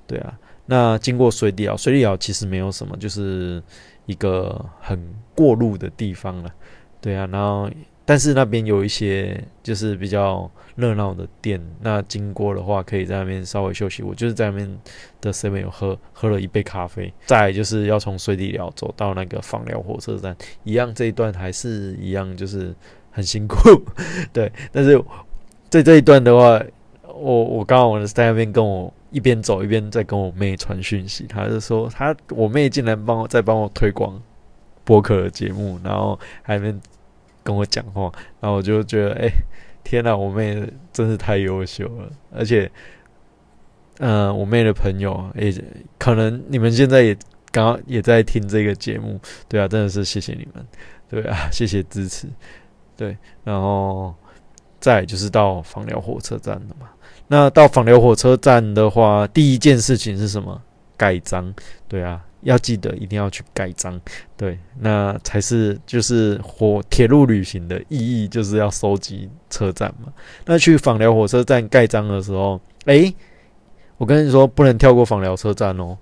[0.07, 0.39] 对啊，
[0.73, 3.63] 那经过水底寮，水底寮其实没有什么，就是
[4.07, 4.99] 一个很
[5.35, 6.51] 过路的地方了。
[6.99, 7.71] 对啊，然后
[8.07, 14.03] 但是那边有一些就是比较热闹的店，那经过的话可以在那边稍微休息。
[14.03, 14.79] 我就是在那边
[15.21, 17.13] 的上面有喝喝了一杯咖啡。
[17.27, 22.75] 再就是要从水底寮走到那个访寮火车站，一样这一段还是一样，就是。
[23.15, 23.59] 很辛苦，
[24.33, 24.99] 对，但是
[25.69, 26.59] 在这一段的话，
[27.15, 34.21] 我我刚刚我在那边跟我一边走一边在跟我妹传讯息，她就说她我妹竟然帮我在帮我推广
[34.85, 36.75] 播客的节目，然后还没
[37.45, 39.29] 跟我讲话，然后我就觉得哎
[39.85, 42.71] 天哪，我妹真是太优秀了，而且
[43.99, 45.53] 嗯，我妹的朋友也
[45.99, 47.15] 可能你们现在也
[47.51, 50.67] 刚刚也在听这个节目，对啊，真的是谢谢你们，
[51.09, 52.27] 对啊，谢谢支持。
[52.97, 54.15] 对，然后
[54.81, 56.89] 再就是到访寮火车站了嘛。
[57.33, 60.61] 那到访寮火车站的话，第一件事情是什么？
[60.99, 61.51] 盖章。
[61.89, 63.99] 对啊，要记得一定要去盖章。
[64.37, 70.13] 对，那才是就是火铁路旅行的意义，就是要收集车站嘛。
[70.45, 73.15] 那去访寮火车站盖章的时候，诶，
[73.97, 75.97] 我跟你说，不能跳过访寮车站哦。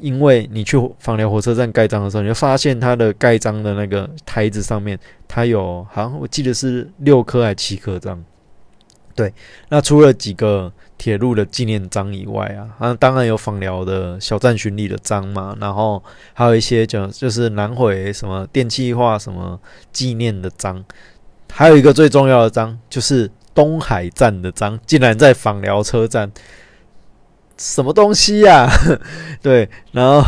[0.00, 8.22] 因为你去访寮火车站盖章的时候，你就发现它的盖章的那个台子上面，它有好像我记得是六颗还是七颗章。
[9.18, 9.34] 对，
[9.68, 16.00] 那除了几个铁路的纪念章以外啊，啊，当然有访寮的小站巡礼的章嘛，然后
[16.34, 19.58] 还有一些就就是南回什么电气化什么
[19.92, 20.84] 纪念的章，
[21.52, 26.30] 还有一个最重要的章就是东海站的章，竟然在访寮车站。
[27.56, 28.70] 什么东西呀？
[29.42, 30.22] 对，然后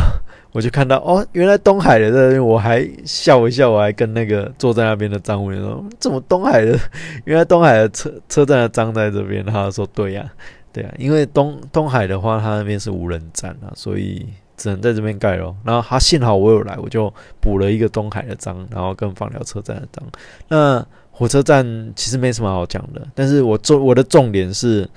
[0.53, 6.77] 我就看到哦，原来东海的在那边，我还笑一笑，我还跟那个坐在那边的张务员说：“怎么东海的？
[7.23, 10.29] 原来东海的车车站的章在这边。”他说：“对呀，
[10.73, 15.55] 对啊，因为东东海的话，他那边是无人站啊，所以只能在这边盖咯。
[15.63, 20.05] 然后他幸好我有来，我就补了一个东海的章，然后跟放寮车站的章。
[20.49, 24.89] 那火车站其实没什么好讲的，但是我重我的重点是。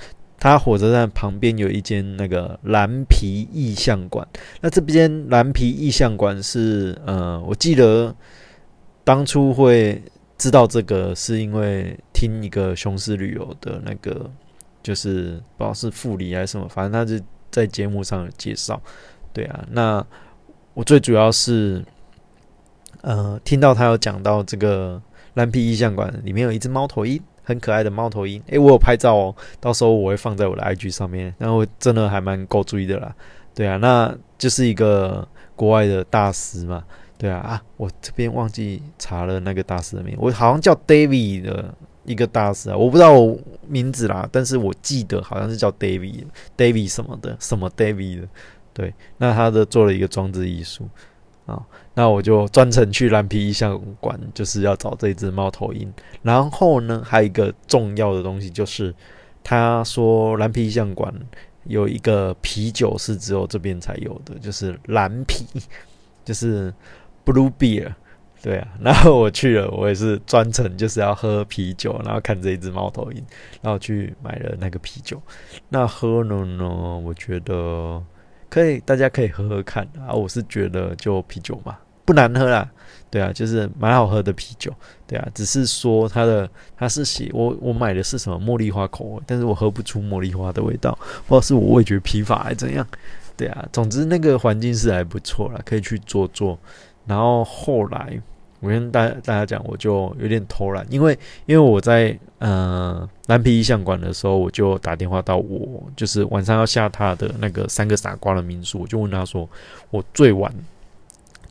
[0.44, 4.28] 它火车站旁边有一间那个蓝皮意象馆，
[4.61, 8.14] 那这边蓝皮意象馆是呃，我记得
[9.04, 10.02] 当初会
[10.37, 14.30] 知道这个是因为听一个雄狮旅游的那个，
[14.83, 17.18] 就是不知道是副理还是什么，反正他是
[17.50, 18.78] 在节目上有介绍。
[19.33, 20.07] 对啊，那
[20.74, 21.83] 我最主要是
[23.00, 25.00] 呃听到他有讲到这个
[25.33, 27.18] 蓝皮意象馆里面有一只猫头鹰。
[27.44, 31.33] 很可爱的猫头鹰，诶，我有拍照哦，到时候我会放在我的 IG 上面。
[31.38, 33.14] 然后真的还蛮够注意的啦，
[33.54, 36.83] 对啊，那就是一个国外的大师嘛，
[37.18, 48.28] 对啊啊，我这边忘记查了那个大师的名，我好像叫 David 的一个大师啊，我不知道我名字啦，但是我记得好像是叫 David，David 什么的，什么 David 的，
[48.72, 50.88] 对，那他的做了一个装置艺术
[51.46, 51.62] 啊。
[51.94, 55.92] 那我就专程去蓝皮意象馆，就是要找这只猫头鹰。
[56.22, 58.92] 然后呢，还有一个重要的东西，就是
[59.42, 61.14] 他说蓝皮意象馆
[61.64, 65.47] 有一个啤酒是只有这边才有的，就是蓝啤，
[66.24, 66.74] 就是
[67.24, 67.92] blue beer。
[68.42, 73.24] 对啊，然后我去了，我也是专程就是要喝啤酒，然后看这一只猫头鹰，
[73.62, 75.18] 然后去买了那个啤酒。
[75.70, 78.03] 那喝了呢，我觉得
[78.51, 80.12] 可以，大家可以喝喝看啊。
[80.12, 81.78] 我是觉得就啤酒嘛。
[82.05, 82.68] 不难喝啦，
[83.11, 84.72] 对啊，就是蛮好喝的啤酒，
[85.07, 92.86] 对啊，只是说它的它是写我我买的是什么茉莉花口味，但是我喝不出茉莉花的味道，不知道是我味觉疲乏还是怎样，
[93.36, 96.59] 对啊，总之那个环境是还不错啦，可以去坐坐，
[97.07, 98.20] 然后后来。
[98.61, 101.12] 我跟大大家讲，我就有点偷懒，因为
[101.44, 109.46] 因为我在呃蓝皮意象馆的时候，我就打电话到我就是晚上要下榻的那个三个傻瓜的民宿，我就问他说，
[109.90, 110.50] 我最晚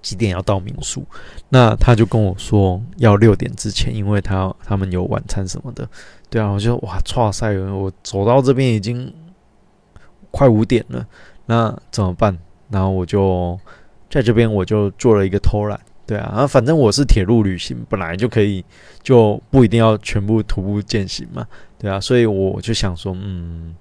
[0.04, 1.04] 几点要到民宿？
[1.50, 5.90] 那他就跟我说要六点之前，因为他他们有晚餐什么的。
[6.30, 9.12] 对啊，我就哇，哇塞，我走到这边已经
[10.30, 11.08] 快五点了，
[11.48, 12.38] 那怎么办？
[12.70, 13.60] 然后我就
[14.10, 15.80] 在这边我就做了一个偷懒。
[16.06, 18.64] 对啊，啊，反正我是铁路旅行，本来就可以，
[19.02, 21.48] 就不一定要全部徒步践行嘛。
[21.80, 23.74] 对啊，所以我就想说，嗯，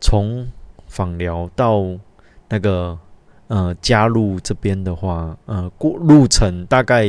[0.00, 0.46] 从
[0.86, 1.84] 访寮到
[2.48, 2.98] 那个
[3.48, 7.04] 呃加入这边的话，呃，过路程大概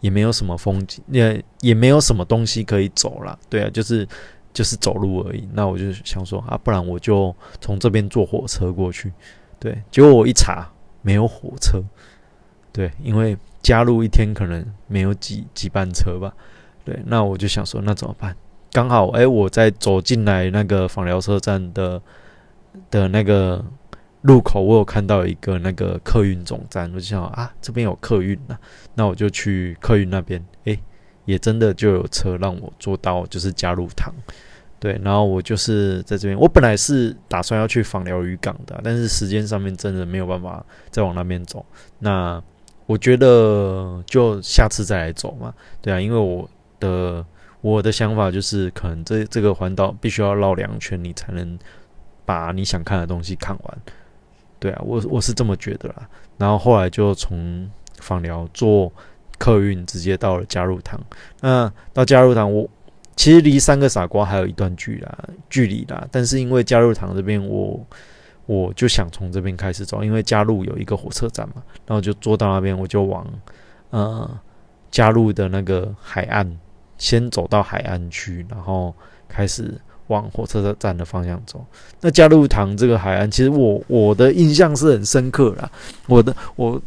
[0.00, 3.38] 也没有什么风景，也也没有什么东西可以走了。
[3.48, 4.08] 对啊，就是
[4.52, 5.48] 就是走路而已。
[5.52, 9.12] 那我就想说啊，不然我就从这边坐火车过去。
[9.58, 10.66] 对，结果我一查，
[11.02, 11.82] 没有火车。
[12.72, 13.36] 对，因为。
[13.62, 16.32] 加入一天可能没有几几班车吧，
[16.82, 18.34] 对，那我就想说，那怎么办？
[18.72, 22.00] 刚好，哎，我在走进来那个访疗车站的
[22.90, 23.62] 的那个
[24.22, 28.58] 路口，我有看到一个那个客运总站，我就想啊，这边有客运啊，
[28.94, 30.78] 那我就去客运那边，哎，
[31.24, 34.12] 也真的就有车让我坐到就是加入堂，
[34.78, 41.64] 对，然后我就是在这边，我本来是打算要去访寮渔港的，但是时间上面真的没有办法再往那边走，
[41.98, 42.42] 那。
[42.86, 46.50] 我觉得就下次再来走嘛，对啊，因为我
[46.80, 47.24] 的
[47.60, 51.56] 我的想法就是，可能这这个环岛必须要绕两圈，你才能
[52.24, 53.78] 把你想看的东西看完，
[54.60, 56.08] 对啊，我我是这么觉得啦。
[56.38, 58.92] 然后后来就从访寮坐
[59.38, 61.00] 客运直接到了加入堂，
[61.40, 62.68] 那到加入堂，我
[63.16, 67.84] 其实离三个傻瓜还有一段距啦距离啦，但是因为加入堂这边我。
[68.46, 73.24] 我就想从这边开始走，因为加入有一个火车站嘛，然后就坐到那边，我就往
[73.90, 74.28] 呃
[74.90, 76.58] 加入的那个海岸，
[76.98, 78.92] 先走到海岸区，然后
[79.28, 79.80] 开始
[80.10, 81.64] 往火车站的方向走。
[82.02, 85.70] 那加入塘这个海岸，其实我我的印象是很深刻啦，
[86.06, 86.80] 我的我。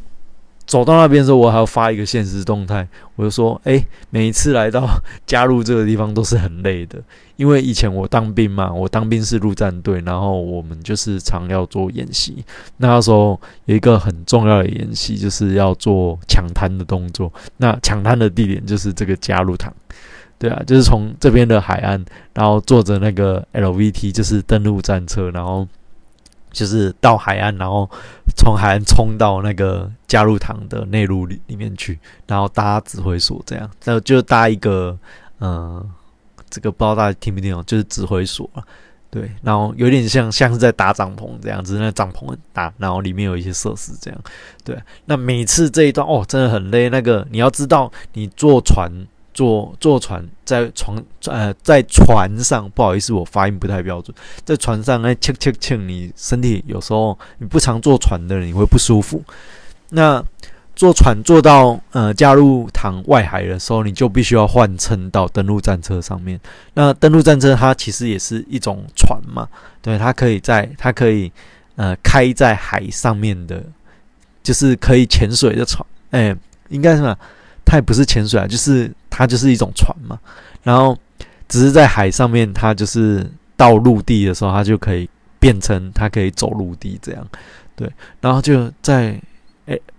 [0.65, 4.87] 走到那边的时候，我还要发一个现实动态，我就说：哎，每一次来到
[5.27, 6.99] 加入这个地方都是很累的，
[7.35, 12.45] 因为以前我当兵嘛，我当兵是陆战队，然后我们就是常要做演习。
[12.77, 17.31] 那时候有一个很重要的演习，就是要做抢滩的动作。
[17.57, 19.71] 那抢滩的地点就是这个加入塘，
[20.43, 25.65] 对啊，就是从这边的海岸，然后坐着那个 LVT，就是登陆战车，然后。
[26.53, 27.89] 就是到海岸，然后
[28.37, 34.95] 从海岸冲到那个加入塘的内陆里里面去，然后搭指挥所这样，那就搭一个，
[35.39, 35.83] 嗯，
[36.51, 38.61] 这个不知道大家听不听懂，就是指挥所啊，
[39.09, 44.21] 对，然后有点像像是在搭帐篷这样子，那帐篷很大，然后里面有一些设施这样，
[44.63, 48.91] 对，那每次这一段哦，真的很累，那个你要知道，你坐船。
[49.35, 54.15] 坐坐船在船呃在船上，不好意思，我发音不太标准。
[54.43, 59.23] 在船上哎，呛呛呛，你身体有时候你不常坐船的人，你会不舒服。
[59.89, 60.23] 那
[60.75, 66.39] 坐船坐到呃加入塘外海的时候，你就必须要换乘到登陆战车上面。
[66.73, 69.47] 那登陆战车它其实也是一种船嘛，
[69.81, 71.31] 对，它可以在它可以
[71.75, 73.63] 呃开在海上面的，
[74.41, 75.85] 就是可以潜水的船。
[76.09, 76.35] 哎，
[76.69, 77.15] 应该是么？
[77.73, 80.19] 它也不是潜水啊，就是它就是一种船嘛，
[80.61, 80.95] 然后
[81.47, 85.09] 只是在海上面，它就是到陆地的时候，它就可以
[85.39, 87.27] 变成它可以走陆地这样，
[87.75, 89.19] 对，然后就在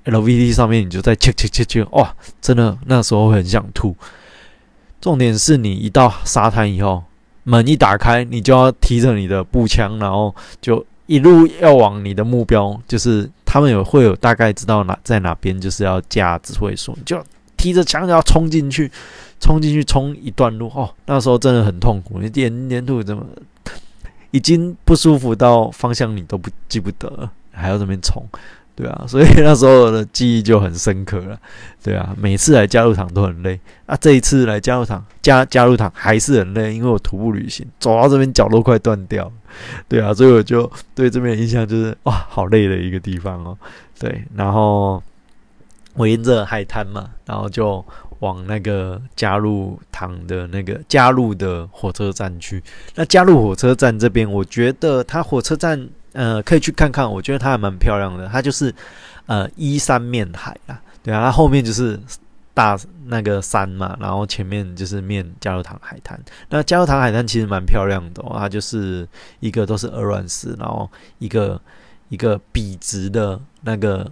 [0.04, 3.96] L V D 上面，你就在切切切切，哇，真的那时候很想吐。
[5.00, 7.02] 重点是你一到沙滩以后，
[7.42, 17.20] 门一打开，你就要提着你的步枪，然后就一路要往你的目标，就是他们有会有大概知道哪在哪边，就是要架指挥所，就。
[17.64, 18.90] 提着枪要冲进去，
[19.40, 23.24] 冲进去冲一段路哦，那时候真的很痛苦，你连连路怎么
[24.32, 28.22] 已经不舒服到方向你都不记不得，还要这边冲，
[28.76, 31.40] 对啊，所以那时候的记忆就很深刻了，
[31.82, 39.32] 对啊，每次来加入场都很累啊，这一次来加入场加加入场还是很累，因为我徒步旅行走到这边脚都快断掉，
[39.88, 43.56] 对啊，所以我就对这边的印象就是哇，好累的一个地方哦，
[43.98, 45.02] 对，然后。
[45.97, 47.84] 围着海滩嘛，然后就
[48.20, 52.62] 往那个加入塘的那个加入的火车站去。
[52.95, 58.26] 那加入火车站这边，我觉得它火车站呃可以去看看，我觉得它还蛮漂亮的。
[58.28, 58.74] 它就是
[59.26, 61.99] 呃依山面海啊，对啊，它后面就是
[62.55, 66.18] 大那个山嘛，然后前面就是面加入塘海滩。
[66.49, 69.07] 那加入塘海滩其实蛮漂亮的，它就是
[69.40, 71.61] 一个都是鹅卵石，然后一个
[72.09, 74.11] 一个笔直的那个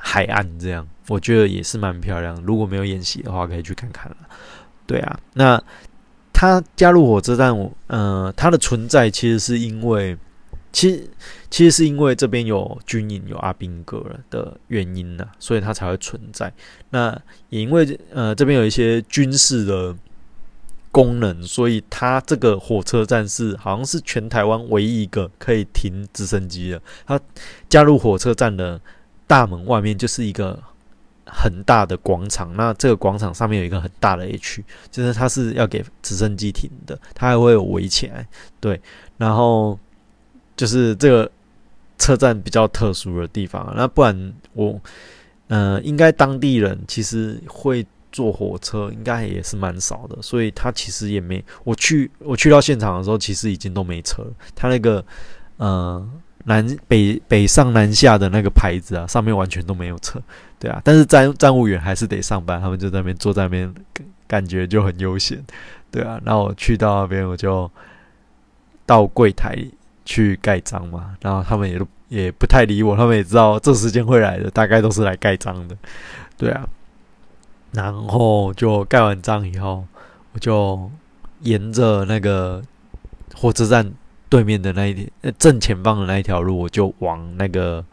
[0.00, 2.34] 海岸，这样我觉得也是蛮漂亮。
[2.42, 4.16] 如果没有演习的话，可以去看看了。
[4.86, 5.62] 对啊，那
[6.32, 10.16] 它加入火车站，我呃，它的存在其实是因为。
[10.72, 11.10] 其实，
[11.50, 16.52] 其实是因为这边有军营、有阿兵哥的原因呢，所以它才会存在。
[16.90, 17.10] 那
[17.48, 19.92] 也因为呃这边有一些军事的
[20.92, 26.80] 功能，所以它这个火车站是好像是全台湾唯一一个可以停直升机的。
[27.04, 27.20] 它
[27.68, 28.80] 加入火车站的
[29.30, 30.60] 大门外面就是一个
[31.24, 38.26] 很大的广场，那这个广场上面有一个很大的 H，就是它是要给直升机停的，它还会有围起来。
[38.58, 38.80] 对，
[39.16, 39.78] 然后。
[40.56, 41.30] 就是这个
[41.96, 44.78] 车站比较特殊的地方，那不然我，
[45.48, 54.22] 呃，应该当地人其实会坐火车，应该也是蛮少的，所以他其实也没我去我去到现场的时候，其实已经都没车，
[54.54, 55.02] 他那个
[55.56, 56.06] 呃
[56.44, 60.20] 南北北上南下的那个牌子啊，上面完全都没有车，
[60.58, 63.74] 对啊，但是站站务员还是得上班，他们就在那边坐在那边，
[64.26, 65.42] 感觉就很悠闲，
[65.90, 67.70] 对啊，那我去到那边我就
[68.86, 69.56] 到柜台。
[70.02, 75.76] 去盖章嘛，然后他们也都也不太理我，他们也知道这时间会来的，大概都是来盖章的，
[76.36, 76.66] 对啊。
[77.70, 79.84] 然后就盖完章以后，
[80.32, 80.90] 我就
[81.42, 82.60] 沿着那个
[83.34, 83.88] 火车站
[84.30, 87.84] 对面的那一条正前方的那一条路，我就往那个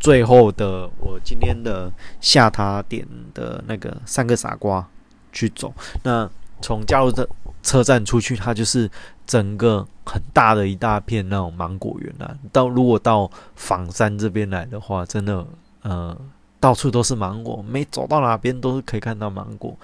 [0.00, 1.88] 最后的我今天的
[2.20, 4.84] 下榻点的那个三个傻瓜
[5.32, 5.72] 去走。
[6.02, 6.28] 那
[6.60, 7.28] 从加入这。
[7.62, 8.90] 车站出去，它就是
[9.24, 12.36] 整个很大的一大片那种芒果园啊。
[12.50, 15.46] 到如果到仿山这边来的话，真的，
[15.82, 16.18] 呃，
[16.58, 19.76] 到处都是芒果，没走到哪边都是可以看到芒果。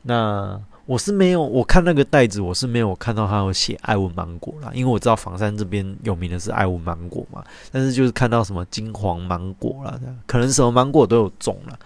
[0.00, 0.58] 那
[0.88, 7.44] 我是没有，我看那个袋子，我是没有看到它有写爱文芒果啦，因为我知道房山这边有名的是爱文芒果嘛。
[7.70, 11.78] 但是就是看到什么金黄芒果啦，可能什么芒果都有种了。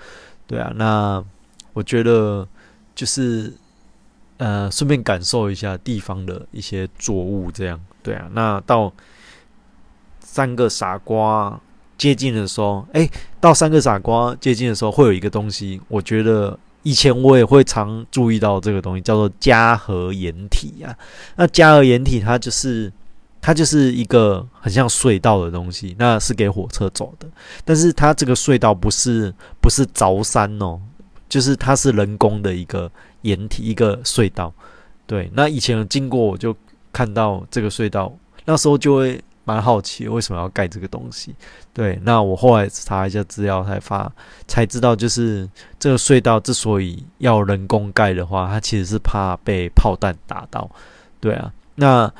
[0.46, 1.22] 对啊，那
[1.72, 2.46] 我觉得
[2.94, 3.52] 就是。
[4.38, 8.28] 呃，顺便感受一下地方的一些作物，这样对啊。
[8.32, 8.92] 那到
[10.18, 11.60] 三个傻瓜
[11.96, 13.08] 接近的时候，哎，
[13.40, 20.94] 到三个傻瓜接近的时候，会有一个东西，我觉得以前我也会常注意到这个东西，叫做嘉禾掩体啊。
[21.36, 22.92] 那嘉禾掩体它就是
[23.40, 27.26] 它就是一个很像隧道的东西，那是给火车走的，
[27.64, 30.80] 但是它这个隧道不是不是凿山哦，
[31.28, 32.90] 就是它是人工的一个。
[33.22, 34.52] 掩体一个隧道，
[35.06, 36.52] 对，那以前经过我就
[36.92, 38.12] 看到这个隧道，
[38.44, 41.34] 那时候就会蛮好奇为什么要盖这个东西，
[41.72, 44.10] 对，那我后来查一下资料才发
[44.46, 50.70] 才知道，就是这个隧道之所以要人工盖的话，它其实是怕被炮弹打到，
[51.20, 52.12] 对啊，那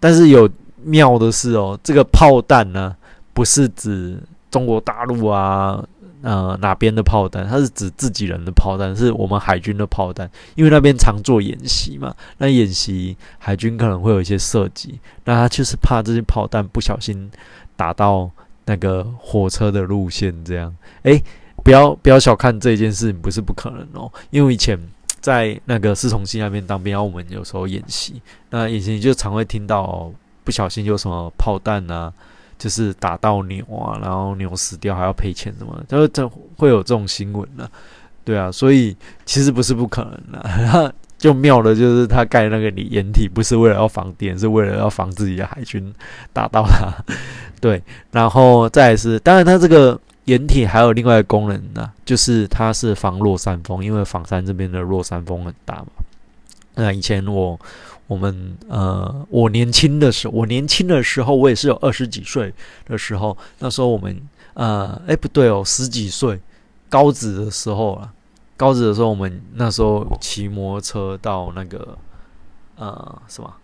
[0.00, 0.48] 但是有
[0.82, 2.96] 妙的是哦，这个炮弹呢
[3.32, 4.18] 不是指
[4.50, 5.84] 中国大陆啊。
[6.22, 7.46] 呃，哪边的炮弹？
[7.46, 10.28] 它是指自己人的炮弹，是我们海军的炮弹。
[10.56, 17.30] 因为那边常做演习嘛，那演习海军可能会有一些射击，那他就是怕这些炮弹不小心
[17.76, 18.28] 打到
[18.64, 20.34] 那个火车的路线。
[20.44, 21.22] 这样，诶，
[21.62, 24.12] 不要不要小看这件事情，不是不可能哦。
[24.30, 24.76] 因为以前
[25.20, 30.10] 在那个四重溪那边当兵，我们有时候演习，那演习就常会听到
[30.42, 32.12] 不小心有什么炮弹啊。
[32.58, 37.68] 就是打到牛啊，然后牛死掉还要赔钱什么，就是这会有这种新闻呢，
[38.24, 40.94] 对啊，所以其实不是不可能的。
[41.18, 45.92] 就妙的就是他盖那个你掩体，不是为了要防电，是为了要防自己的海军
[46.32, 46.92] 打到他。
[47.60, 47.82] 对，
[48.12, 55.86] 然后再是，当然它这个掩体还有另外一个功能呢，就是它是防落山风，因为仿山这边的落山风很大嘛。
[56.74, 57.58] 那以前我。
[58.08, 62.52] 我们呃，我年轻的时候，我年轻的时候，我也是有二十几岁
[62.86, 63.36] 的时候。
[63.58, 64.18] 那时候我们
[64.54, 66.40] 呃，哎，不对哦，十几岁，
[66.88, 68.10] 高职的时候啊，
[68.56, 71.98] 高职的时候，我们那时候骑摩托车到那个
[72.76, 73.54] 呃什么，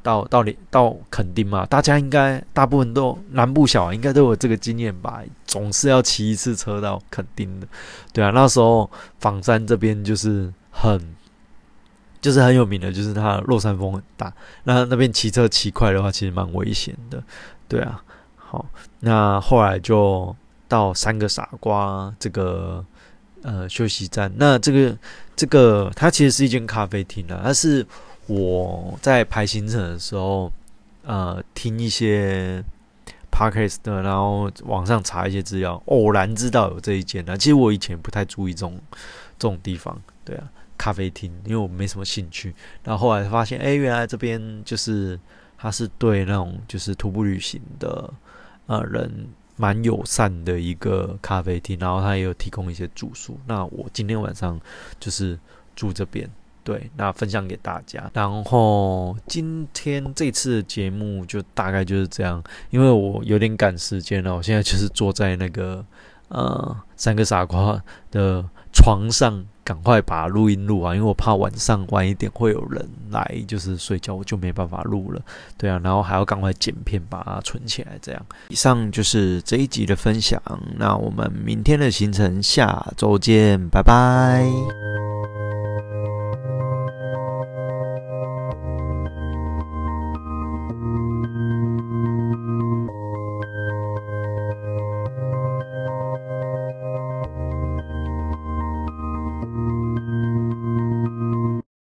[0.00, 7.66] 到到里到垦丁嘛，大家应该大部分都南部小应该都有这个经验吧，总是要骑一次车到垦丁的。
[8.12, 8.88] 对啊，那时候
[9.18, 11.17] 仿山这边就是很。
[12.20, 14.32] 就是很有名的，就是它落山风很大。
[14.64, 17.22] 那那边骑车骑快的话，其实蛮危险的。
[17.68, 18.02] 对啊，
[18.36, 18.66] 好，
[19.00, 20.34] 那后来就
[20.66, 22.84] 到三个傻瓜这个
[23.42, 24.32] 呃休息站。
[24.36, 24.96] 那这个
[25.36, 27.86] 这个它其实是一间咖啡厅啊，它是
[28.26, 30.52] 我在排行程的时候
[31.04, 32.62] 呃听一些
[33.30, 37.36] podcast 的，然后网上查一些资料，偶然知道有这一间啊。
[37.36, 38.78] 其实我以前不太注意这种
[39.38, 40.48] 这种地方，对啊，
[40.78, 42.54] 咖啡厅，因为我没什么兴趣。
[42.82, 45.20] 然后后来发现，哎，原来这边就是
[45.58, 48.10] 它是对那种就是徒步旅行的
[48.66, 53.38] 呃人蛮友善的一个咖啡厅，然后它也有提供一些住宿。
[53.46, 54.58] 那我今天晚上
[55.00, 55.38] 就是
[55.74, 56.30] 住这边。
[56.64, 58.10] 对，那分享给大家。
[58.12, 65.82] 然后今天这次的节目就大概就是这样，因为我有点赶时间了，我现在就是坐在那个
[66.28, 75.20] 呃三个傻瓜的床上，赶快把录音录完，因为我怕晚上晚一点会有人来就是睡觉，我就没办法录了。
[75.58, 77.98] 对啊，然后还要赶快剪片把它存起来。
[78.00, 80.40] 这样，以上就是这一集的分享。
[80.78, 84.46] 那我们明天的行程下周见，拜拜。